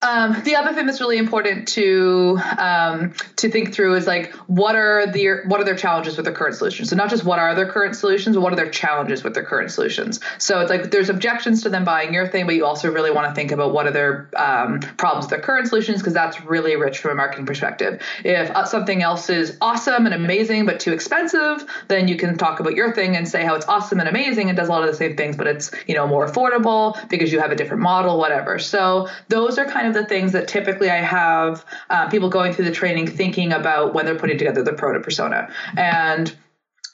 [0.00, 4.76] Um, the other thing that's really important to um, to think through is like what
[4.76, 6.90] are the what are their challenges with their current solutions?
[6.90, 9.42] So not just what are their current solutions, but what are their challenges with their
[9.44, 10.20] current solutions?
[10.38, 13.26] So it's like there's objections to them buying your thing, but you also really want
[13.26, 16.76] to think about what are their um, problems with their current solutions because that's really
[16.76, 18.00] rich from a marketing perspective.
[18.24, 22.60] If uh, something else is awesome and amazing but too expensive, then you can talk
[22.60, 24.90] about your thing and say how it's awesome and amazing and does a lot of
[24.90, 28.16] the same things, but it's you know more affordable because you have a different model,
[28.16, 28.60] whatever.
[28.60, 32.66] So those are kind of the things that typically I have uh, people going through
[32.66, 35.52] the training thinking about when they're putting together the proto persona.
[35.76, 36.34] And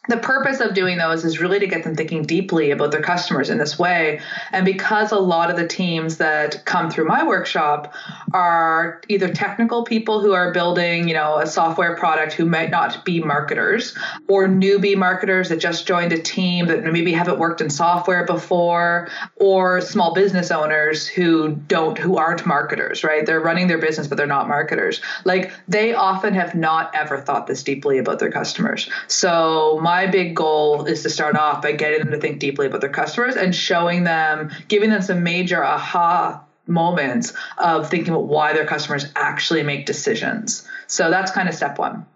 [0.08, 3.48] the purpose of doing those is really to get them thinking deeply about their customers
[3.48, 4.20] in this way.
[4.52, 7.94] And because a lot of the teams that come through my workshop
[8.34, 13.04] are either technical people who are building, you know, a software product who might not
[13.04, 17.70] be marketers or newbie marketers that just joined a team that maybe haven't worked in
[17.70, 23.24] software before or small business owners who don't who aren't marketers, right?
[23.24, 25.00] They're running their business but they're not marketers.
[25.24, 28.90] Like they often have not ever thought this deeply about their customers.
[29.06, 32.80] So my big goal is to start off by getting them to think deeply about
[32.80, 38.52] their customers and showing them, giving them some major aha moments of thinking about why
[38.52, 40.66] their customers actually make decisions.
[40.86, 42.06] So that's kind of step one.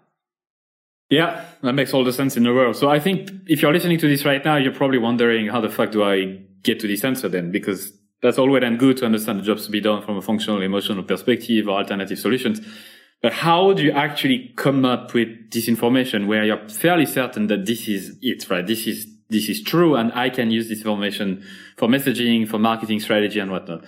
[1.09, 2.75] Yeah, that makes all the sense in the world.
[2.75, 5.69] So I think if you're listening to this right now, you're probably wondering how the
[5.69, 7.51] fuck do I get to this answer then?
[7.51, 10.21] Because that's all well and good to understand the jobs to be done from a
[10.21, 12.61] functional, emotional perspective or alternative solutions.
[13.21, 17.65] But how do you actually come up with this information where you're fairly certain that
[17.65, 18.65] this is it, right?
[18.65, 19.95] This is, this is true.
[19.95, 21.43] And I can use this information
[21.75, 23.83] for messaging, for marketing strategy and whatnot.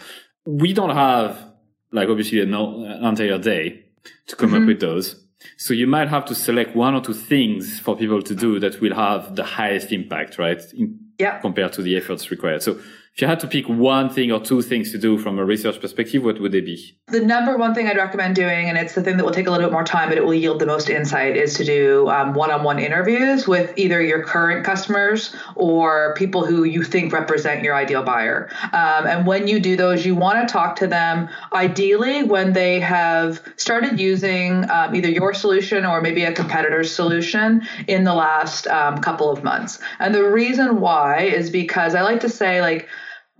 [0.45, 1.51] We don't have
[1.91, 3.85] like obviously an, entire day
[4.27, 4.63] to come mm-hmm.
[4.63, 5.25] up with those.
[5.57, 8.79] So you might have to select one or two things for people to do that
[8.79, 10.61] will have the highest impact, right?
[10.73, 11.39] In, yeah.
[11.39, 12.63] Compared to the efforts required.
[12.63, 12.79] So
[13.21, 15.79] if you had to pick one thing or two things to do from a research
[15.79, 16.97] perspective, what would they be?
[17.09, 19.51] The number one thing I'd recommend doing, and it's the thing that will take a
[19.51, 22.33] little bit more time, but it will yield the most insight, is to do um,
[22.33, 28.01] one-on-one interviews with either your current customers or people who you think represent your ideal
[28.01, 28.49] buyer.
[28.73, 32.79] Um, and when you do those, you want to talk to them ideally when they
[32.79, 38.65] have started using um, either your solution or maybe a competitor's solution in the last
[38.65, 39.77] um, couple of months.
[39.99, 42.89] And the reason why is because I like to say, like,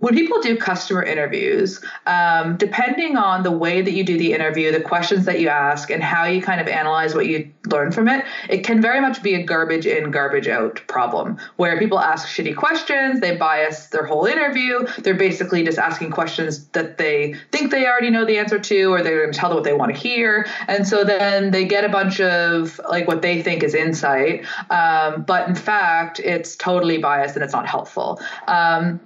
[0.02, 4.72] when people do customer interviews, um, depending on the way that you do the interview,
[4.72, 8.08] the questions that you ask, and how you kind of analyze what you learn from
[8.08, 12.26] it, it can very much be a garbage in, garbage out problem where people ask
[12.26, 14.84] shitty questions, they bias their whole interview.
[14.98, 19.02] They're basically just asking questions that they think they already know the answer to, or
[19.02, 20.48] they're going to tell them what they want to hear.
[20.66, 24.44] And so then they get a bunch of like what they think is insight.
[24.68, 28.20] Um, but in fact, it's totally biased and it's not helpful.
[28.48, 28.98] Um,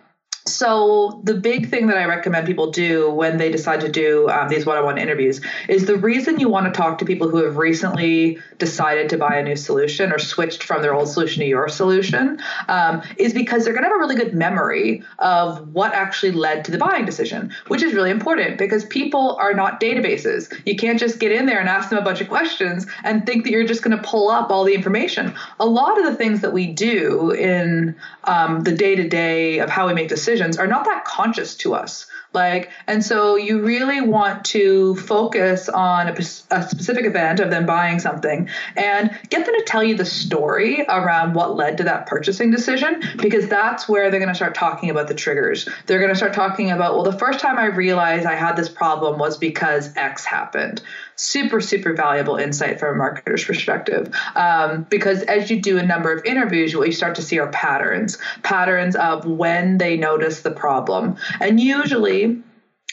[0.49, 4.49] so the big thing that I recommend people do when they decide to do um,
[4.49, 8.39] these one-on-one interviews is the reason you want to talk to people who have recently
[8.59, 12.41] decided to buy a new solution or switched from their old solution to your solution
[12.69, 16.65] um, is because they're going to have a really good memory of what actually led
[16.65, 20.55] to the buying decision, which is really important because people are not databases.
[20.65, 23.43] You can't just get in there and ask them a bunch of questions and think
[23.45, 25.35] that you're just going to pull up all the information.
[25.59, 29.95] A lot of the things that we do in um, the day-to-day of how we
[29.95, 32.07] make decisions decisions are not that conscious to us.
[32.33, 37.65] Like, and so you really want to focus on a, a, specific event of them
[37.65, 42.07] buying something and get them to tell you the story around what led to that
[42.07, 45.67] purchasing decision, because that's where they're going to start talking about the triggers.
[45.87, 48.69] They're going to start talking about, well, the first time I realized I had this
[48.69, 50.83] problem was because X happened
[51.17, 54.15] super, super valuable insight from a marketer's perspective.
[54.35, 57.49] Um, because as you do a number of interviews, what you start to see are
[57.49, 61.17] patterns, patterns of when they notice the problem.
[61.41, 62.43] And usually,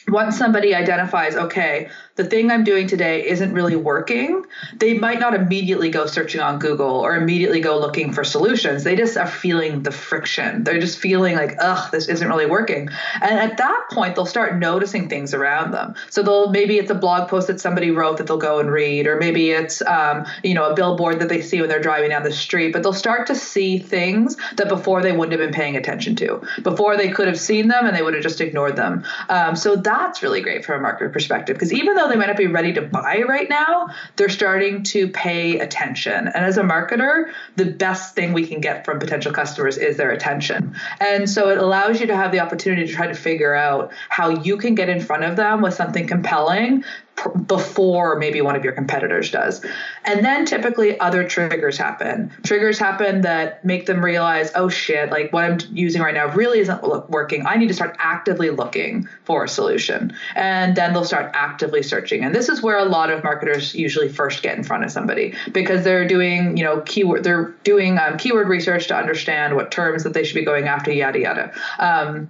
[0.07, 4.45] once somebody identifies, okay, the thing I'm doing today isn't really working,
[4.77, 8.83] they might not immediately go searching on Google or immediately go looking for solutions.
[8.83, 10.63] They just are feeling the friction.
[10.63, 12.89] They're just feeling like, ugh, this isn't really working.
[13.19, 15.95] And at that point, they'll start noticing things around them.
[16.11, 19.07] So they'll maybe it's a blog post that somebody wrote that they'll go and read,
[19.07, 22.21] or maybe it's um, you know a billboard that they see when they're driving down
[22.21, 22.73] the street.
[22.73, 26.41] But they'll start to see things that before they wouldn't have been paying attention to.
[26.61, 29.03] Before they could have seen them and they would have just ignored them.
[29.29, 32.27] Um, so that's really great from a marketer perspective because even though though they might
[32.27, 36.27] not be ready to buy right now, they're starting to pay attention.
[36.27, 40.11] And as a marketer, the best thing we can get from potential customers is their
[40.11, 40.75] attention.
[40.99, 44.29] And so it allows you to have the opportunity to try to figure out how
[44.29, 46.83] you can get in front of them with something compelling
[47.47, 49.63] before maybe one of your competitors does.
[50.03, 52.31] And then typically other triggers happen.
[52.43, 56.59] Triggers happen that make them realize, oh shit, like what I'm using right now really
[56.59, 57.45] isn't working.
[57.45, 60.13] I need to start actively looking for a solution.
[60.35, 62.23] And then they'll start actively searching.
[62.23, 65.33] And this is where a lot of marketers usually first get in front of somebody
[65.51, 70.03] because they're doing, you know, keyword, they're doing um, keyword research to understand what terms
[70.03, 71.53] that they should be going after, yada, yada.
[71.79, 72.29] Um,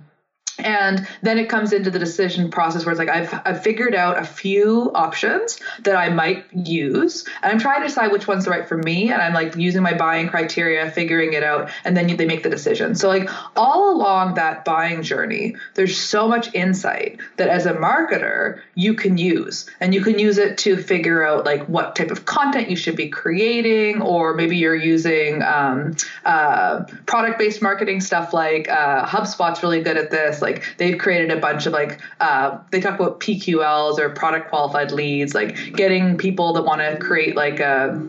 [0.59, 4.19] and then it comes into the decision process where it's like I've, I've figured out
[4.19, 7.25] a few options that i might use.
[7.41, 9.11] And i'm trying to decide which one's the right for me.
[9.11, 11.71] And i'm like using my buying criteria figuring it out.
[11.83, 12.95] And then they make the decision.
[12.95, 18.61] So like all along that buying journey there's so much insight that as a marketer
[18.75, 19.69] you can use.
[19.79, 22.95] And you can use it to figure out like what type of content you should
[22.95, 24.01] be creating.
[24.01, 30.11] Or maybe you're using um, uh, product-based marketing stuff like uh, hubspot's really good at
[30.11, 34.49] this like they've created a bunch of like uh, they talk about PQLs or product
[34.49, 37.99] qualified leads, like getting people that want to create like a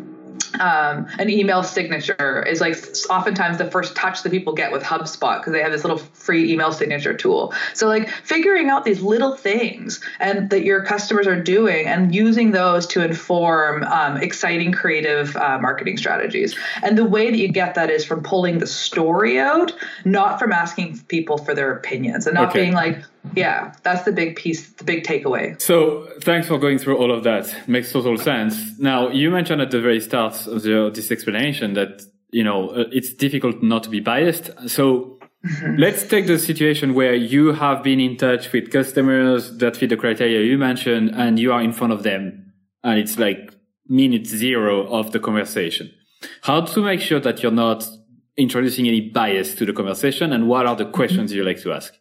[0.60, 2.76] um, an email signature is like
[3.10, 6.52] oftentimes the first touch that people get with HubSpot because they have this little free
[6.52, 7.52] email signature tool.
[7.74, 12.52] So like figuring out these little things and that your customers are doing and using
[12.52, 16.56] those to inform um, exciting creative uh, marketing strategies.
[16.82, 19.72] And the way that you get that is from pulling the story out,
[20.04, 22.60] not from asking people for their opinions and not okay.
[22.62, 23.02] being like,
[23.34, 25.60] yeah, that's the big piece, the big takeaway.
[25.60, 27.68] So thanks for going through all of that.
[27.68, 28.78] Makes total sense.
[28.78, 32.84] Now, you mentioned at the very start of the, this explanation that, you know, uh,
[32.92, 34.50] it's difficult not to be biased.
[34.68, 35.76] So mm-hmm.
[35.76, 39.96] let's take the situation where you have been in touch with customers that fit the
[39.96, 42.52] criteria you mentioned and you are in front of them
[42.82, 43.52] and it's like
[43.88, 45.90] minute zero of the conversation.
[46.42, 47.88] How to make sure that you're not
[48.36, 51.94] introducing any bias to the conversation and what are the questions you like to ask?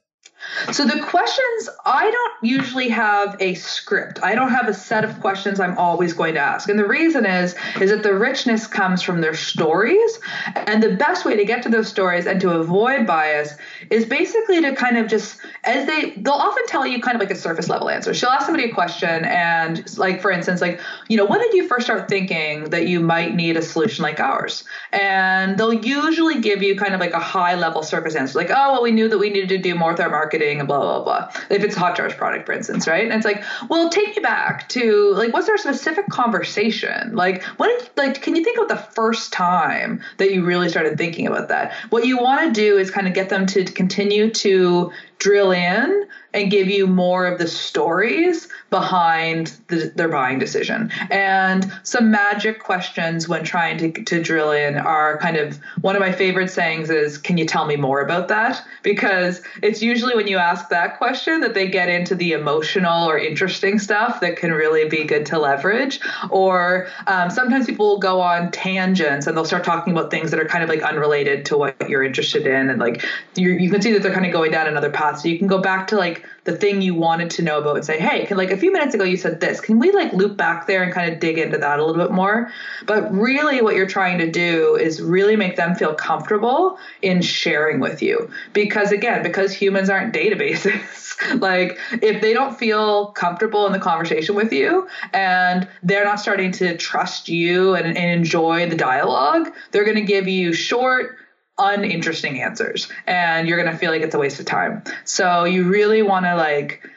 [0.72, 4.20] So the questions, I don't usually have a script.
[4.24, 6.70] I don't have a set of questions I'm always going to ask.
[6.70, 10.20] And the reason is is that the richness comes from their stories.
[10.56, 13.56] And the best way to get to those stories and to avoid bias
[13.90, 17.32] is basically to kind of just as they they'll often tell you kind of like
[17.32, 18.14] a surface level answer.
[18.14, 20.80] She'll ask somebody a question and like for instance, like,
[21.10, 24.20] you know, when did you first start thinking that you might need a solution like
[24.20, 24.64] ours?
[24.92, 28.74] And they'll usually give you kind of like a high level surface answer, like, oh
[28.74, 31.04] well, we knew that we needed to do more with our marketing and blah blah
[31.04, 31.32] blah.
[31.50, 33.04] If it's a Hotjar's product, for instance, right?
[33.04, 37.16] And it's like, well, take me back to like, was there a specific conversation?
[37.16, 37.92] Like, what?
[37.96, 41.74] like, can you think of the first time that you really started thinking about that?
[41.90, 46.08] What you want to do is kind of get them to continue to drill in
[46.34, 50.92] and give you more of the stories behind the, their buying decision.
[51.12, 56.00] And some magic questions when trying to, to drill in are kind of one of
[56.00, 58.66] my favorite sayings is, Can you tell me more about that?
[58.82, 63.18] Because it's usually when you ask that question that they get into the emotional or
[63.18, 66.00] interesting stuff that can really be good to leverage.
[66.32, 70.40] Or um, sometimes people will go on tangents and they'll start talking about things that
[70.40, 72.72] are kind of like unrelated to what you're interested in.
[72.72, 73.06] And like
[73.36, 75.03] you can see that they're kind of going down another path.
[75.12, 77.86] So you can go back to like the thing you wanted to know about and
[77.86, 79.62] say, hey, can like a few minutes ago you said this.
[79.62, 82.14] Can we like loop back there and kind of dig into that a little bit
[82.14, 82.52] more?
[82.86, 87.80] But really what you're trying to do is really make them feel comfortable in sharing
[87.80, 88.30] with you.
[88.54, 94.36] Because again, because humans aren't databases, like if they don't feel comfortable in the conversation
[94.36, 99.86] with you and they're not starting to trust you and, and enjoy the dialogue, they're
[99.86, 101.18] going to give you short,
[101.58, 104.84] uninteresting answers and you're going to feel like it's a waste of time.
[105.04, 106.90] So you really want to like,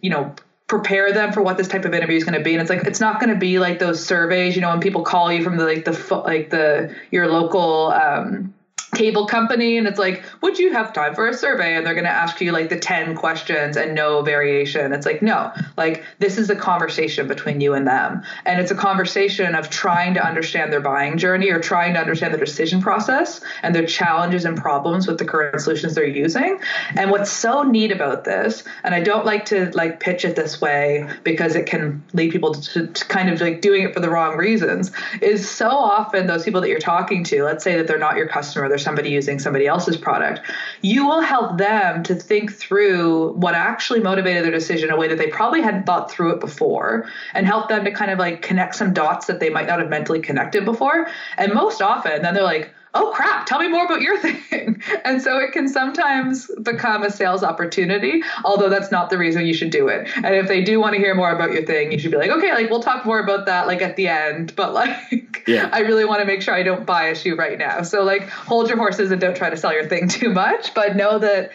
[0.00, 0.34] you know,
[0.68, 2.86] prepare them for what this type of interview is going to be and it's like
[2.86, 5.58] it's not going to be like those surveys you know when people call you from
[5.58, 8.54] the like the like the your local um
[8.94, 11.76] cable company and it's like would you have time for a survey?
[11.76, 14.92] And they're going to ask you like the 10 questions and no variation.
[14.92, 15.52] It's like no.
[15.76, 18.22] Like this is a conversation between you and them.
[18.44, 22.34] And it's a conversation of trying to understand their buying journey or trying to understand
[22.34, 26.60] their decision process and their challenges and problems with the current solutions they're using.
[26.96, 30.60] And what's so neat about this and i don't like to like pitch it this
[30.60, 34.10] way because it can lead people to, to kind of like doing it for the
[34.10, 37.98] wrong reasons is so often those people that you're talking to let's say that they're
[37.98, 40.40] not your customer they're somebody using somebody else's product,
[40.82, 45.08] you will help them to think through what actually motivated their decision in a way
[45.08, 48.42] that they probably hadn't thought through it before and help them to kind of like
[48.42, 51.08] connect some dots that they might not have mentally connected before.
[51.36, 54.82] And most often, then they're like, oh crap, tell me more about your thing.
[55.04, 59.54] and so it can sometimes become a sales opportunity, although that's not the reason you
[59.54, 60.08] should do it.
[60.16, 62.30] And if they do want to hear more about your thing, you should be like,
[62.30, 65.68] okay, like we'll talk more about that like at the end, but like yeah.
[65.72, 67.82] I really want to make sure I don't bias you right now.
[67.82, 70.96] So like hold your horses and don't try to sell your thing too much, but
[70.96, 71.50] know that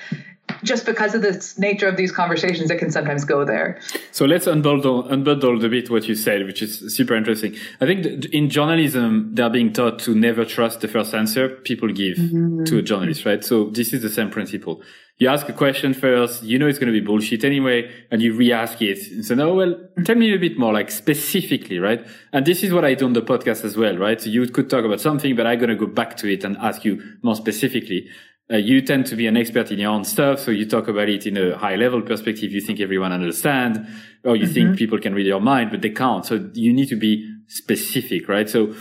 [0.63, 3.79] just because of the nature of these conversations, it can sometimes go there.
[4.11, 7.55] So let's unbundle, unbundle a bit what you said, which is super interesting.
[7.79, 12.17] I think in journalism, they're being taught to never trust the first answer people give
[12.17, 12.63] mm-hmm.
[12.65, 13.43] to a journalist, right?
[13.43, 14.81] So this is the same principle.
[15.19, 18.35] You ask a question first, you know it's going to be bullshit anyway, and you
[18.35, 19.75] re-ask it and say, no, well,
[20.05, 22.05] tell me a bit more, like specifically, right?
[22.31, 24.21] And this is what I do on the podcast as well, right?
[24.21, 26.55] So you could talk about something, but I'm going to go back to it and
[26.57, 28.09] ask you more specifically
[28.51, 30.39] uh, you tend to be an expert in your own stuff.
[30.39, 32.51] So you talk about it in a high level perspective.
[32.51, 33.79] You think everyone understands
[34.23, 34.53] or you mm-hmm.
[34.53, 36.25] think people can read your mind, but they can't.
[36.25, 38.49] So you need to be specific, right?
[38.49, 38.73] So,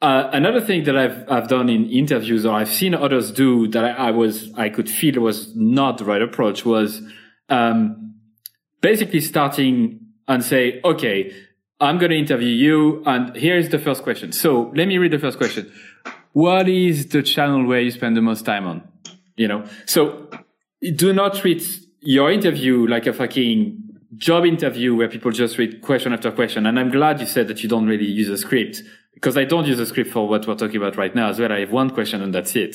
[0.00, 3.84] uh, another thing that I've, I've done in interviews or I've seen others do that
[3.84, 7.02] I, I was, I could feel was not the right approach was,
[7.48, 8.14] um,
[8.80, 11.32] basically starting and say, okay,
[11.78, 13.04] I'm going to interview you.
[13.06, 14.32] And here is the first question.
[14.32, 15.72] So let me read the first question.
[16.32, 18.91] What is the channel where you spend the most time on?
[19.42, 19.64] You know?
[19.86, 20.28] So
[20.94, 21.62] do not treat
[22.00, 23.78] your interview like a fucking
[24.16, 26.66] job interview where people just read question after question.
[26.66, 28.82] And i'm glad you said that you don't really use a script
[29.14, 31.28] because i don't use a script for what we're talking about right now.
[31.30, 32.74] As well i have one question and that's it.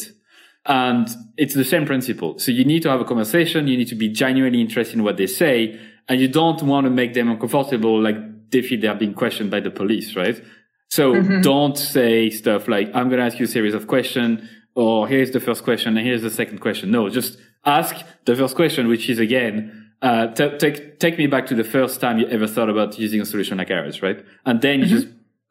[0.66, 1.08] And
[1.38, 2.38] it's the same principle.
[2.40, 3.70] So you need to have a conversation.
[3.70, 5.80] You need to be genuinely interested in what they say.
[6.10, 8.18] And you don't want to make them uncomfortable like
[8.52, 10.42] they feel they're being questioned by the police right?
[10.90, 11.42] So mm-hmm.
[11.42, 14.42] don't say stuff like i'm going to ask you a series of questions
[14.78, 16.92] or oh, here's the first question and here's the second question.
[16.92, 21.48] No, just ask the first question, which is again, uh, t- take, take me back
[21.48, 24.24] to the first time you ever thought about using a solution like ours, right?
[24.46, 24.96] And then you mm-hmm.
[24.96, 25.08] just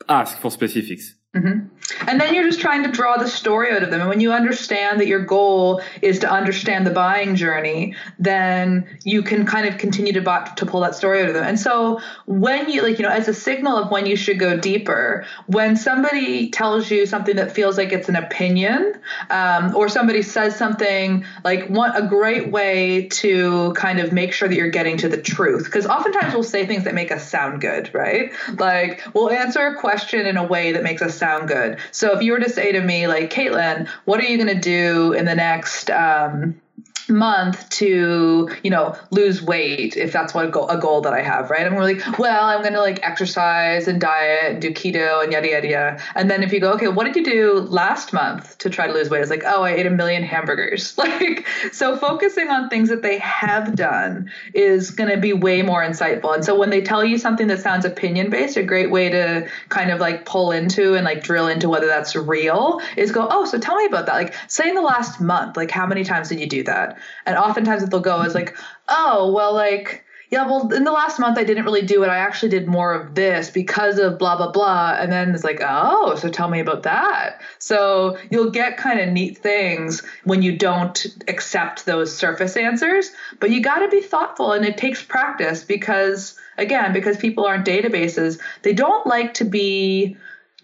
[0.08, 1.15] ask for specifics.
[1.34, 1.68] Mm-hmm.
[2.08, 4.00] And then you're just trying to draw the story out of them.
[4.00, 9.22] And when you understand that your goal is to understand the buying journey, then you
[9.22, 11.44] can kind of continue to buy, to pull that story out of them.
[11.44, 14.56] And so when you like, you know, as a signal of when you should go
[14.56, 18.94] deeper, when somebody tells you something that feels like it's an opinion,
[19.30, 24.48] um, or somebody says something like one a great way to kind of make sure
[24.48, 27.60] that you're getting to the truth, because oftentimes we'll say things that make us sound
[27.60, 28.32] good, right?
[28.58, 31.78] Like we'll answer a question in a way that makes us sound good.
[31.92, 34.60] So if you were to say to me, like, Katelyn, what are you going to
[34.60, 36.60] do in the next um,
[37.08, 41.22] month to you know lose weight if that's what a goal, a goal that i
[41.22, 41.66] have right?
[41.66, 45.68] I'm really well i'm to like exercise and diet and do keto and yada yada
[45.68, 46.02] yada.
[46.14, 48.92] And then if you go okay what did you do last month to try to
[48.92, 49.22] lose weight?
[49.22, 50.96] It's like oh i ate a million hamburgers.
[51.06, 56.34] Like so focusing on things that they have done is to be way more insightful.
[56.34, 59.48] And so when they tell you something that sounds opinion based a great way to
[59.68, 63.44] kind of like pull into and like drill into whether that's real is go oh
[63.44, 64.14] so tell me about that.
[64.14, 67.36] Like say in the last month like how many times did you do that and
[67.36, 68.56] oftentimes what they'll go is like,
[68.88, 72.08] oh, well, like, yeah, well, in the last month I didn't really do it.
[72.08, 74.96] I actually did more of this because of blah, blah, blah.
[74.98, 77.40] And then it's like, oh, so tell me about that.
[77.58, 83.50] So you'll get kind of neat things when you don't accept those surface answers, but
[83.50, 88.40] you got to be thoughtful and it takes practice because, again, because people aren't databases,
[88.62, 90.16] they don't like to be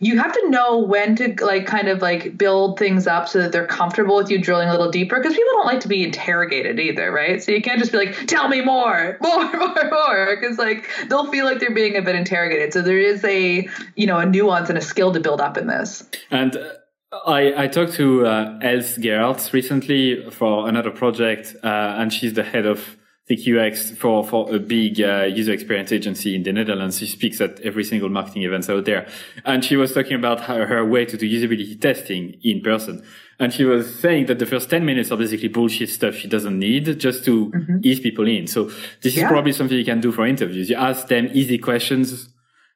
[0.02, 3.52] you have to know when to like kind of like build things up so that
[3.52, 6.80] they're comfortable with you drilling a little deeper because people don't like to be interrogated
[6.80, 7.40] either right?
[7.40, 11.30] So you can't just be like tell me more more more more because like they'll
[11.30, 12.72] feel like they're being a bit interrogated.
[12.72, 15.68] So there is a you know a nuance and a skill to build up in
[15.68, 16.02] this.
[16.32, 22.12] And uh, I, I talked to uh, Els Gerards recently for another project, uh, and
[22.12, 22.96] she's the head of
[23.36, 26.98] think for, for a big uh, user experience agency in the Netherlands.
[26.98, 29.06] She speaks at every single marketing event out there.
[29.44, 33.04] And she was talking about her, her way to do usability testing in person.
[33.38, 36.58] And she was saying that the first 10 minutes are basically bullshit stuff she doesn't
[36.58, 37.78] need just to mm-hmm.
[37.82, 38.46] ease people in.
[38.46, 38.70] So
[39.00, 39.24] this yeah.
[39.24, 40.70] is probably something you can do for interviews.
[40.70, 42.28] You ask them easy questions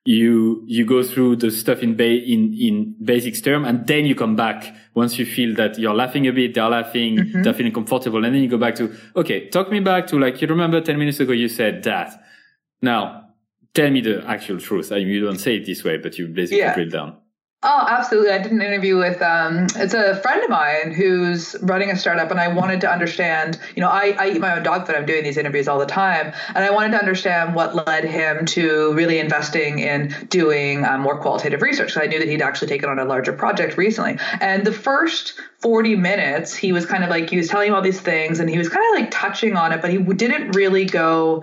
[0.07, 4.15] you you go through the stuff in ba- in in basics term and then you
[4.15, 7.43] come back once you feel that you're laughing a bit they're laughing mm-hmm.
[7.43, 10.41] they're feeling comfortable and then you go back to okay talk me back to like
[10.41, 12.23] you remember 10 minutes ago you said that
[12.81, 13.31] now
[13.75, 16.29] tell me the actual truth I mean, you don't say it this way but you
[16.29, 16.75] basically yeah.
[16.75, 17.17] drill down
[17.63, 18.31] Oh, absolutely.
[18.31, 22.31] I did an interview with um, it's a friend of mine who's running a startup,
[22.31, 23.59] and I wanted to understand.
[23.75, 24.95] You know, I, I eat my own dog food.
[24.95, 28.45] I'm doing these interviews all the time, and I wanted to understand what led him
[28.47, 31.89] to really investing in doing um, more qualitative research.
[31.89, 34.19] Because I knew that he'd actually taken on a larger project recently.
[34.41, 37.83] And the first 40 minutes, he was kind of like he was telling me all
[37.83, 40.85] these things, and he was kind of like touching on it, but he didn't really
[40.85, 41.43] go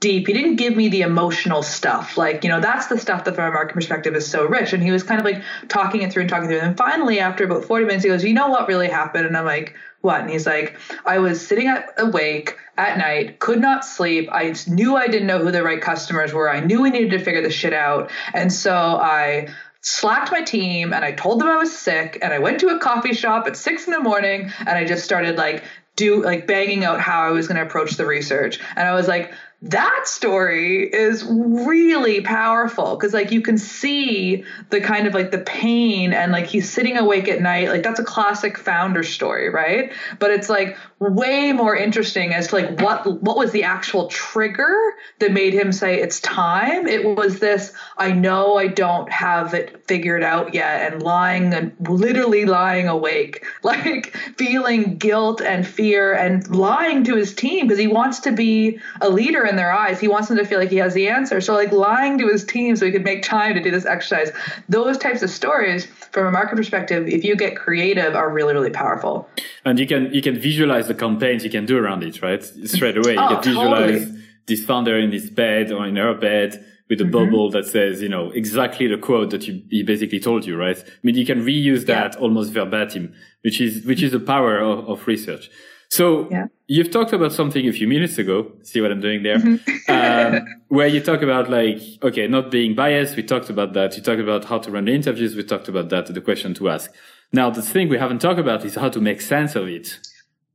[0.00, 0.26] deep.
[0.26, 2.16] He didn't give me the emotional stuff.
[2.16, 4.72] Like, you know, that's the stuff that from a market perspective is so rich.
[4.72, 6.58] And he was kind of like talking it through and talking through.
[6.58, 9.26] And then finally, after about 40 minutes, he goes, You know what really happened?
[9.26, 10.22] And I'm like, What?
[10.22, 14.30] And he's like, I was sitting awake at night, could not sleep.
[14.32, 16.50] I knew I didn't know who the right customers were.
[16.50, 18.10] I knew we needed to figure this shit out.
[18.32, 19.48] And so I
[19.82, 22.78] slacked my team and I told them I was sick and I went to a
[22.78, 25.64] coffee shop at six in the morning and I just started like
[25.96, 28.58] do like banging out how I was going to approach the research.
[28.76, 29.32] And I was like,
[29.62, 35.38] that story is really powerful because like you can see the kind of like the
[35.40, 39.92] pain and like he's sitting awake at night like that's a classic founder story right?
[40.18, 44.74] But it's like way more interesting as to like what what was the actual trigger
[45.18, 46.86] that made him say it's time.
[46.86, 51.74] It was this i know i don't have it figured out yet and lying and
[51.80, 57.88] literally lying awake like feeling guilt and fear and lying to his team because he
[57.88, 59.98] wants to be a leader in their eyes.
[59.98, 61.40] He wants them to feel like he has the answer.
[61.40, 64.30] So like lying to his team so he could make time to do this exercise.
[64.68, 68.70] Those types of stories from a market perspective if you get creative are really really
[68.70, 69.28] powerful.
[69.64, 71.42] And you can you can visualize the campaigns.
[71.42, 72.44] You can do around it, right?
[72.76, 74.22] Straight away, you oh, can visualize totally.
[74.46, 77.12] this founder in his bed or in her bed with a mm-hmm.
[77.12, 80.76] bubble that says, you know, exactly the quote that you, he basically told you, right?
[80.76, 82.20] I mean, you can reuse that yeah.
[82.20, 85.48] almost verbatim, which is, which is the power of, of research.
[85.88, 86.46] So yeah.
[86.66, 88.52] you've talked about something a few minutes ago.
[88.62, 89.38] See what I'm doing there?
[89.38, 90.36] Mm-hmm.
[90.38, 93.16] um, where you talk about like, okay, not being biased.
[93.16, 93.96] We talked about that.
[93.96, 95.36] You talked about how to run the interviews.
[95.36, 96.12] We talked about that.
[96.12, 96.92] The question to ask.
[97.32, 100.00] Now, the thing we haven't talked about is how to make sense of it.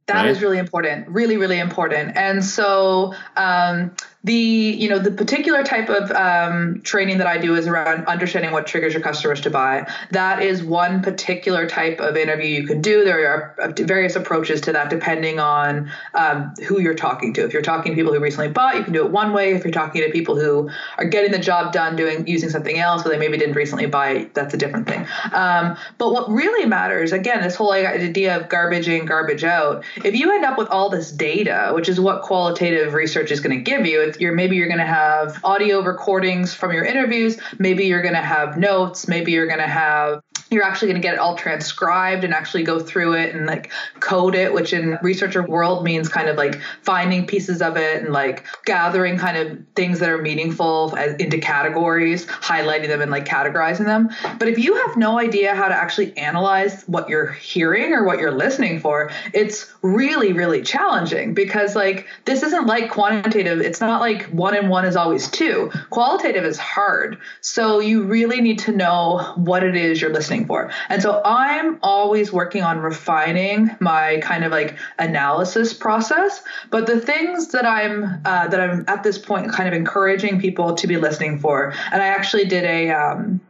[0.07, 0.29] That right?
[0.29, 2.15] is really important, really, really important.
[2.15, 3.95] And so um,
[4.25, 8.51] the you know the particular type of um, training that I do is around understanding
[8.51, 9.87] what triggers your customers to buy.
[10.11, 13.03] That is one particular type of interview you can do.
[13.03, 17.45] There are uh, various approaches to that depending on um, who you're talking to.
[17.45, 19.53] If you're talking to people who recently bought, you can do it one way.
[19.53, 23.03] If you're talking to people who are getting the job done doing using something else,
[23.03, 25.05] but they maybe didn't recently buy, that's a different thing.
[25.33, 29.83] Um, but what really matters, again, this whole idea of garbage in, garbage out.
[30.03, 33.55] If you end up with all this data, which is what qualitative research is going
[33.55, 37.85] to give you, you're maybe you're going to have audio recordings from your interviews, maybe
[37.85, 41.15] you're going to have notes, maybe you're going to have you're actually going to get
[41.15, 45.41] it all transcribed and actually go through it and like code it which in researcher
[45.41, 49.99] world means kind of like finding pieces of it and like gathering kind of things
[49.99, 54.09] that are meaningful as, into categories highlighting them and like categorizing them.
[54.37, 58.19] But if you have no idea how to actually analyze what you're hearing or what
[58.19, 63.61] you're listening for it's really really challenging because like this isn't like quantitative.
[63.61, 65.71] It's not like one and one is always two.
[65.89, 67.17] Qualitative is hard.
[67.41, 70.71] So you really need to know what it is you're listening listening for.
[70.89, 76.43] And so I'm always working on refining my kind of like analysis process.
[76.69, 80.75] But the things that I'm uh, that I'm at this point kind of encouraging people
[80.75, 83.41] to be listening for, and I actually did a um,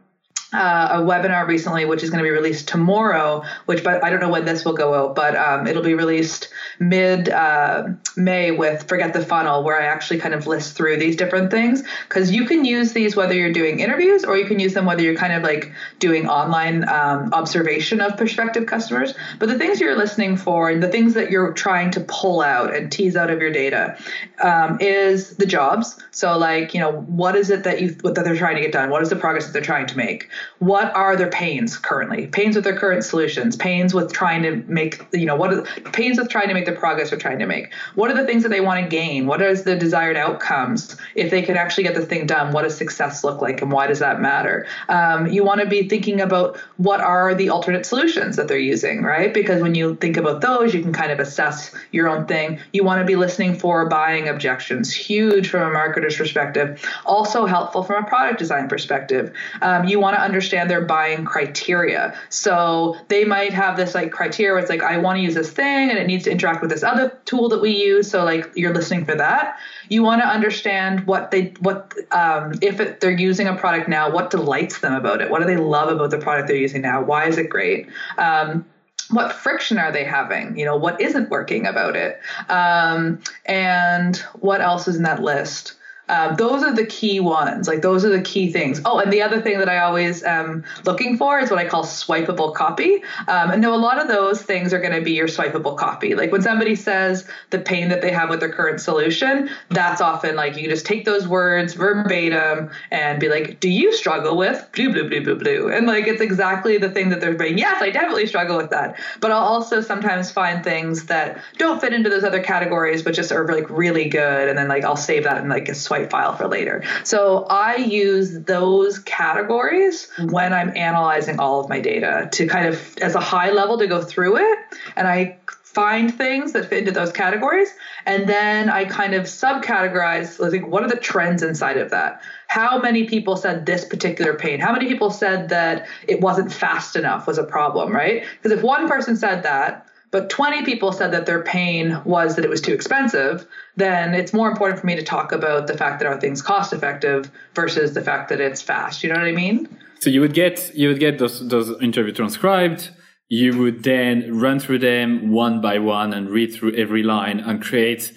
[0.52, 3.42] uh, a webinar recently, which is going to be released tomorrow.
[3.66, 6.48] Which, but I don't know when this will go out, but um, it'll be released
[6.78, 11.16] mid uh, May with Forget the Funnel, where I actually kind of list through these
[11.16, 14.74] different things because you can use these whether you're doing interviews or you can use
[14.74, 19.14] them whether you're kind of like doing online um, observation of prospective customers.
[19.38, 22.74] But the things you're listening for and the things that you're trying to pull out
[22.74, 23.98] and tease out of your data
[24.42, 26.00] um, is the jobs.
[26.12, 28.90] So, like, you know, what is it that you that they're trying to get done?
[28.90, 30.28] What is the progress that they're trying to make?
[30.58, 32.26] What are their pains currently?
[32.26, 33.56] Pains with their current solutions.
[33.56, 35.62] Pains with trying to make, you know, what are,
[35.92, 37.72] pains with trying to make the progress they're trying to make.
[37.94, 39.26] What are the things that they want to gain?
[39.26, 40.96] What is the desired outcomes?
[41.14, 43.86] If they can actually get the thing done, what does success look like, and why
[43.86, 44.66] does that matter?
[44.88, 49.02] Um, you want to be thinking about what are the alternate solutions that they're using,
[49.02, 49.32] right?
[49.32, 52.60] Because when you think about those, you can kind of assess your own thing.
[52.72, 56.82] You want to be listening for buying objections, huge from a marketer's perspective.
[57.04, 59.32] Also helpful from a product design perspective.
[59.62, 62.18] Um, you want to understand their buying criteria.
[62.28, 65.50] So they might have this like criteria where it's like, I want to use this
[65.50, 68.10] thing and it needs to interact with this other tool that we use.
[68.10, 69.58] So like you're listening for that.
[69.88, 74.10] You want to understand what they what um, if it, they're using a product now,
[74.10, 75.30] what delights them about it.
[75.30, 77.02] What do they love about the product they're using now?
[77.02, 77.88] Why is it great?
[78.18, 78.66] Um,
[79.10, 80.58] what friction are they having?
[80.58, 82.18] You know, what isn't working about it?
[82.48, 85.75] Um, and what else is in that list?
[86.08, 87.66] Um, those are the key ones.
[87.68, 88.80] Like those are the key things.
[88.84, 91.84] Oh, and the other thing that I always am looking for is what I call
[91.84, 93.02] swipeable copy.
[93.26, 96.14] Um, and no, a lot of those things are going to be your swipeable copy.
[96.14, 100.36] Like when somebody says the pain that they have with their current solution, that's often
[100.36, 104.92] like you just take those words verbatim and be like, "Do you struggle with blue,
[104.92, 107.58] blue, blue, blue, blue?" And like it's exactly the thing that they're saying.
[107.58, 109.00] Yes, I definitely struggle with that.
[109.20, 113.32] But I'll also sometimes find things that don't fit into those other categories, but just
[113.32, 116.36] are like really good, and then like I'll save that in like a swipe file
[116.36, 116.84] for later.
[117.04, 122.98] So I use those categories when I'm analyzing all of my data to kind of,
[122.98, 124.58] as a high level, to go through it.
[124.96, 125.38] And I
[125.76, 127.68] find things that fit into those categories
[128.06, 132.80] and then i kind of subcategorize like what are the trends inside of that how
[132.80, 137.26] many people said this particular pain how many people said that it wasn't fast enough
[137.26, 141.26] was a problem right because if one person said that but 20 people said that
[141.26, 143.46] their pain was that it was too expensive,
[143.76, 146.72] then it's more important for me to talk about the fact that are things cost
[146.72, 149.02] effective versus the fact that it's fast.
[149.02, 149.68] You know what I mean?
[150.00, 152.90] So you would get you would get those those interview transcribed.
[153.28, 157.62] You would then run through them one by one and read through every line and
[157.62, 158.12] create.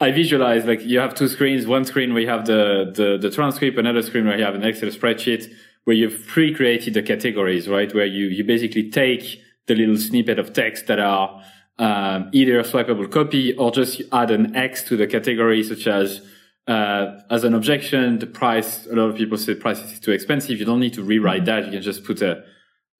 [0.00, 1.66] I visualize like you have two screens.
[1.66, 4.64] One screen where you have the the, the transcript, another screen where you have an
[4.64, 5.52] Excel spreadsheet
[5.84, 7.94] where you've pre-created the categories, right?
[7.94, 11.42] Where you you basically take the little snippet of text that are
[11.78, 16.20] um, either a swipeable copy or just add an X to the category, such as
[16.66, 18.86] uh, as an objection, the price.
[18.86, 20.58] A lot of people say price is too expensive.
[20.58, 21.64] You don't need to rewrite that.
[21.66, 22.44] You can just put a,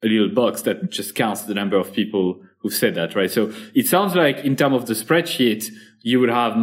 [0.03, 3.31] a little box that just counts the number of people who've said that, right?
[3.31, 5.71] So it sounds like in terms of the spreadsheet,
[6.03, 6.57] you would have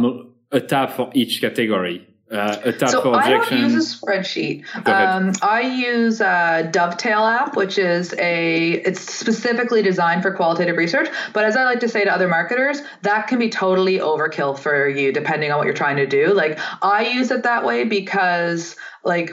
[0.50, 4.64] a tab for each category uh, a so I don't use a spreadsheet.
[4.86, 11.08] Um, I use a Dovetail app, which is a it's specifically designed for qualitative research.
[11.32, 14.88] But as I like to say to other marketers, that can be totally overkill for
[14.88, 16.34] you, depending on what you're trying to do.
[16.34, 18.74] Like I use it that way because
[19.04, 19.30] like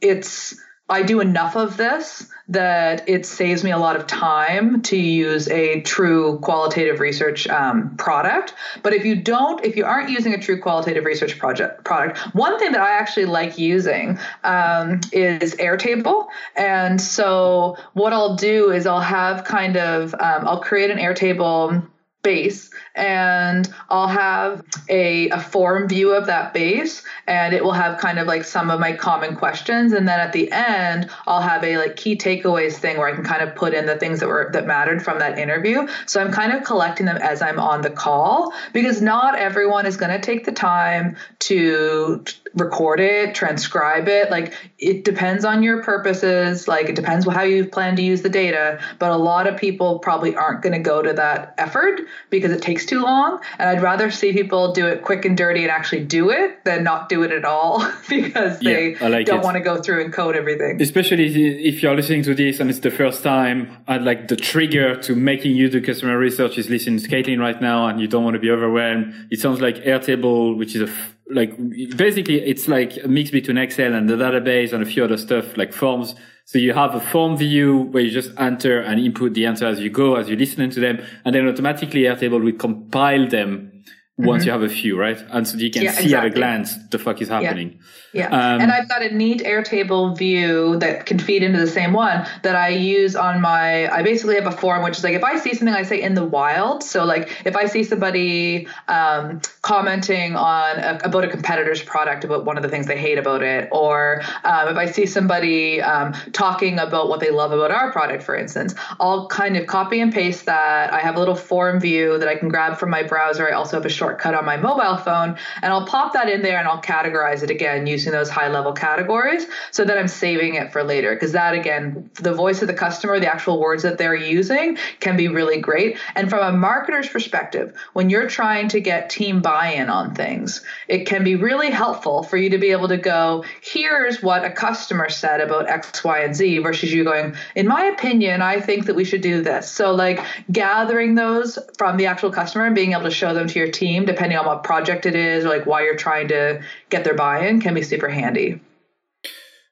[0.00, 0.54] it's
[0.88, 5.48] I do enough of this that it saves me a lot of time to use
[5.48, 8.54] a true qualitative research um, product.
[8.82, 12.58] But if you don't, if you aren't using a true qualitative research project product, one
[12.58, 16.28] thing that I actually like using um, is Airtable.
[16.56, 21.86] And so what I'll do is I'll have kind of um, I'll create an Airtable
[22.28, 27.98] base and I'll have a, a form view of that base and it will have
[27.98, 31.64] kind of like some of my common questions and then at the end I'll have
[31.64, 34.28] a like key takeaways thing where I can kind of put in the things that
[34.28, 35.86] were that mattered from that interview.
[36.04, 39.96] So I'm kind of collecting them as I'm on the call because not everyone is
[39.96, 42.22] going to take the time to
[42.54, 47.64] record it transcribe it like it depends on your purposes like it depends how you
[47.64, 51.02] plan to use the data but a lot of people probably aren't going to go
[51.02, 53.40] to that effort because it takes too long.
[53.58, 56.84] And I'd rather see people do it quick and dirty and actually do it than
[56.84, 60.12] not do it at all because they yeah, like don't want to go through and
[60.12, 60.80] code everything.
[60.80, 61.26] Especially
[61.66, 65.14] if you're listening to this and it's the first time, I'd like the trigger to
[65.14, 68.34] making you do customer research is listening to Katelyn right now and you don't want
[68.34, 69.28] to be overwhelmed.
[69.30, 70.92] It sounds like Airtable, which is a
[71.30, 71.56] like
[71.96, 75.56] basically it's like a mix between Excel and the database and a few other stuff
[75.56, 76.14] like forms
[76.48, 79.80] so you have a form view where you just enter and input the answer as
[79.80, 83.84] you go, as you listen to them, and then automatically Airtable will compile them
[84.16, 84.46] once mm-hmm.
[84.46, 85.22] you have a few, right?
[85.28, 86.16] And so you can yeah, see exactly.
[86.16, 87.72] at a glance the fuck is happening.
[87.72, 87.78] Yeah.
[88.12, 88.28] Yeah.
[88.28, 92.26] Um, and I've got a neat Airtable view that can feed into the same one
[92.42, 95.38] that I use on my, I basically have a form, which is like, if I
[95.38, 100.36] see something I say in the wild, so like if I see somebody um, commenting
[100.36, 103.68] on a, about a competitor's product, about one of the things they hate about it,
[103.72, 108.22] or um, if I see somebody um, talking about what they love about our product,
[108.22, 110.94] for instance, I'll kind of copy and paste that.
[110.94, 113.46] I have a little form view that I can grab from my browser.
[113.46, 116.58] I also have a shortcut on my mobile phone, and I'll pop that in there
[116.58, 120.72] and I'll categorize it again using those high level categories so that I'm saving it
[120.72, 121.14] for later.
[121.14, 125.16] Because that, again, the voice of the customer, the actual words that they're using can
[125.16, 125.98] be really great.
[126.14, 130.64] And from a marketer's perspective, when you're trying to get team buy in on things,
[130.86, 134.50] it can be really helpful for you to be able to go, here's what a
[134.50, 138.86] customer said about X, Y, and Z versus you going, in my opinion, I think
[138.86, 139.70] that we should do this.
[139.70, 140.20] So, like
[140.50, 144.04] gathering those from the actual customer and being able to show them to your team,
[144.04, 147.46] depending on what project it is or like why you're trying to get their buy
[147.46, 148.60] in, can be super handy.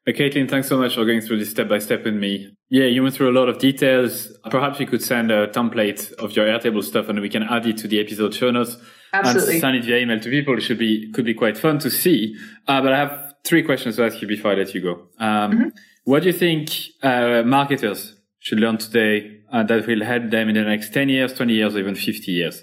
[0.09, 2.57] Katelyn, thanks so much for going through this step by step with me.
[2.69, 4.29] Yeah, you went through a lot of details.
[4.51, 7.77] Perhaps you could send a template of your Airtable stuff and we can add it
[7.79, 8.77] to the episode show notes
[9.13, 9.55] Absolutely.
[9.55, 10.57] and send it via email to people.
[10.57, 12.37] It should be, could be quite fun to see.
[12.69, 14.93] Uh, but I have three questions to ask you before I let you go.
[15.19, 15.69] Um, mm-hmm.
[16.05, 16.71] What do you think
[17.03, 21.35] uh, marketers should learn today uh, that will help them in the next 10 years,
[21.35, 22.63] 20 years, or even 50 years?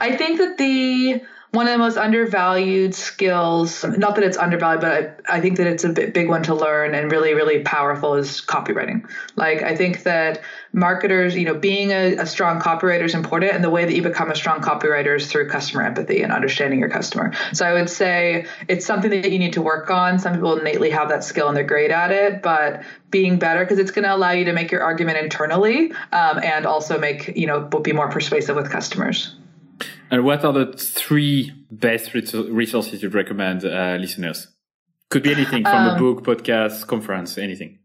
[0.00, 1.22] I think that the
[1.54, 5.66] one of the most undervalued skills not that it's undervalued but I, I, think that
[5.66, 9.08] it's a big one to learn and really really powerful is copywriting.
[9.36, 10.42] Like i think that
[10.72, 14.02] marketers you know being a, a, strong copywriter is important and the way that you
[14.02, 17.32] become a strong copywriter is through customer empathy and understanding your customer.
[17.52, 20.18] So i would say it's something that you need to work on.
[20.18, 23.78] Some people innately have that skill and they're great at it but being better because
[23.78, 27.46] it's going to allow you to make your argument internally um, and also make you
[27.46, 29.36] know be more persuasive with customers
[30.10, 34.48] and what are the three best resources you'd recommend uh, listeners?
[35.10, 37.78] Could be anything from um, a book, podcast, conference, anything.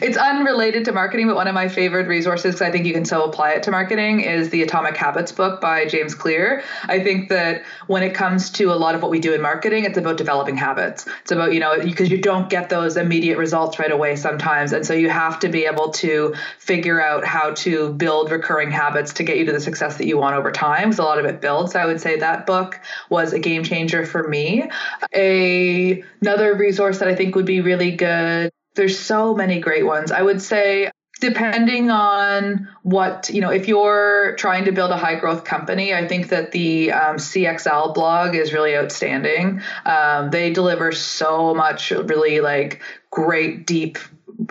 [0.00, 3.04] It's unrelated to marketing, but one of my favorite resources, because I think you can
[3.04, 6.62] so apply it to marketing, is the Atomic Habits book by James Clear.
[6.84, 9.84] I think that when it comes to a lot of what we do in marketing,
[9.84, 11.08] it's about developing habits.
[11.22, 14.72] It's about, you know, because you don't get those immediate results right away sometimes.
[14.72, 19.14] And so you have to be able to figure out how to build recurring habits
[19.14, 21.24] to get you to the success that you want over time, because a lot of
[21.24, 21.72] it builds.
[21.72, 22.78] So I would say that book
[23.08, 24.70] was a game changer for me.
[25.12, 30.12] A, another resource that I think would be really good there's so many great ones.
[30.12, 30.90] I would say
[31.20, 36.06] depending on what you know if you're trying to build a high growth company i
[36.08, 42.40] think that the um, cxl blog is really outstanding um, they deliver so much really
[42.40, 43.98] like great deep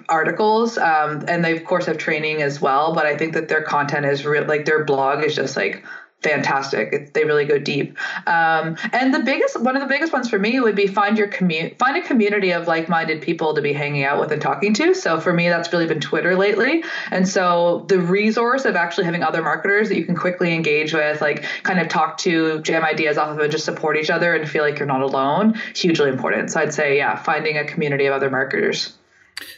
[0.07, 3.63] articles um, and they of course have training as well but i think that their
[3.63, 5.84] content is real like their blog is just like
[6.22, 7.13] fantastic.
[7.13, 7.97] They really go deep.
[8.28, 11.28] Um, and the biggest, one of the biggest ones for me would be find your
[11.28, 14.93] community, find a community of like-minded people to be hanging out with and talking to.
[14.93, 16.84] So for me, that's really been Twitter lately.
[17.11, 21.22] And so the resource of actually having other marketers that you can quickly engage with,
[21.22, 24.49] like kind of talk to, jam ideas off of, and just support each other and
[24.49, 26.51] feel like you're not alone, hugely important.
[26.51, 28.93] So I'd say, yeah, finding a community of other marketers.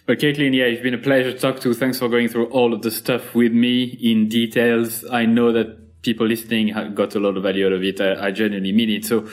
[0.05, 1.74] But Katelyn, yeah, it's been a pleasure to talk to.
[1.74, 5.03] Thanks for going through all of the stuff with me in details.
[5.12, 8.02] I know that people listening got a lot of value out of it.
[8.02, 9.06] I, I genuinely mean it.
[9.06, 9.28] So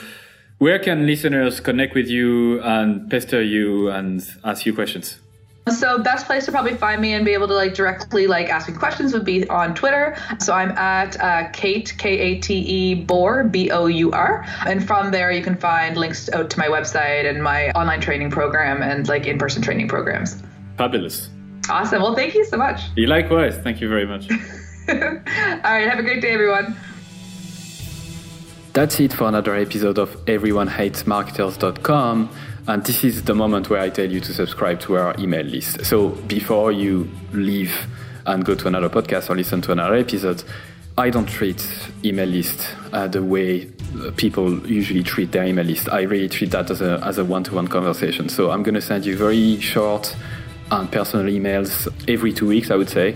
[0.59, 5.17] where can listeners connect with you and pester you and ask you questions?
[5.69, 8.67] So best place to probably find me and be able to like directly like ask
[8.67, 10.17] me questions would be on Twitter.
[10.39, 14.85] So I'm at uh, Kate K A T E Bour B O U R, and
[14.85, 18.81] from there you can find links out to my website and my online training program
[18.81, 20.41] and like in-person training programs.
[20.77, 21.29] Fabulous.
[21.69, 22.01] Awesome.
[22.01, 22.81] Well, thank you so much.
[22.95, 23.57] You likewise.
[23.57, 24.27] Thank you very much.
[24.89, 25.87] All right.
[25.87, 26.75] Have a great day, everyone.
[28.73, 32.29] That's it for another episode of EveryoneHatesMarketers.com.
[32.67, 35.85] And this is the moment where I tell you to subscribe to our email list.
[35.85, 37.85] So before you leave
[38.25, 40.43] and go to another podcast or listen to another episode,
[40.97, 41.63] I don't treat
[42.03, 43.65] email list uh, the way
[44.17, 45.87] people usually treat their email list.
[45.89, 48.27] I really treat that as a, as a one-to-one conversation.
[48.27, 50.15] So I'm going to send you very short
[50.71, 53.15] and personal emails every two weeks, I would say.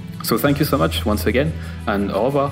[0.23, 1.51] So, thank you so much once again,
[1.87, 2.51] and au revoir.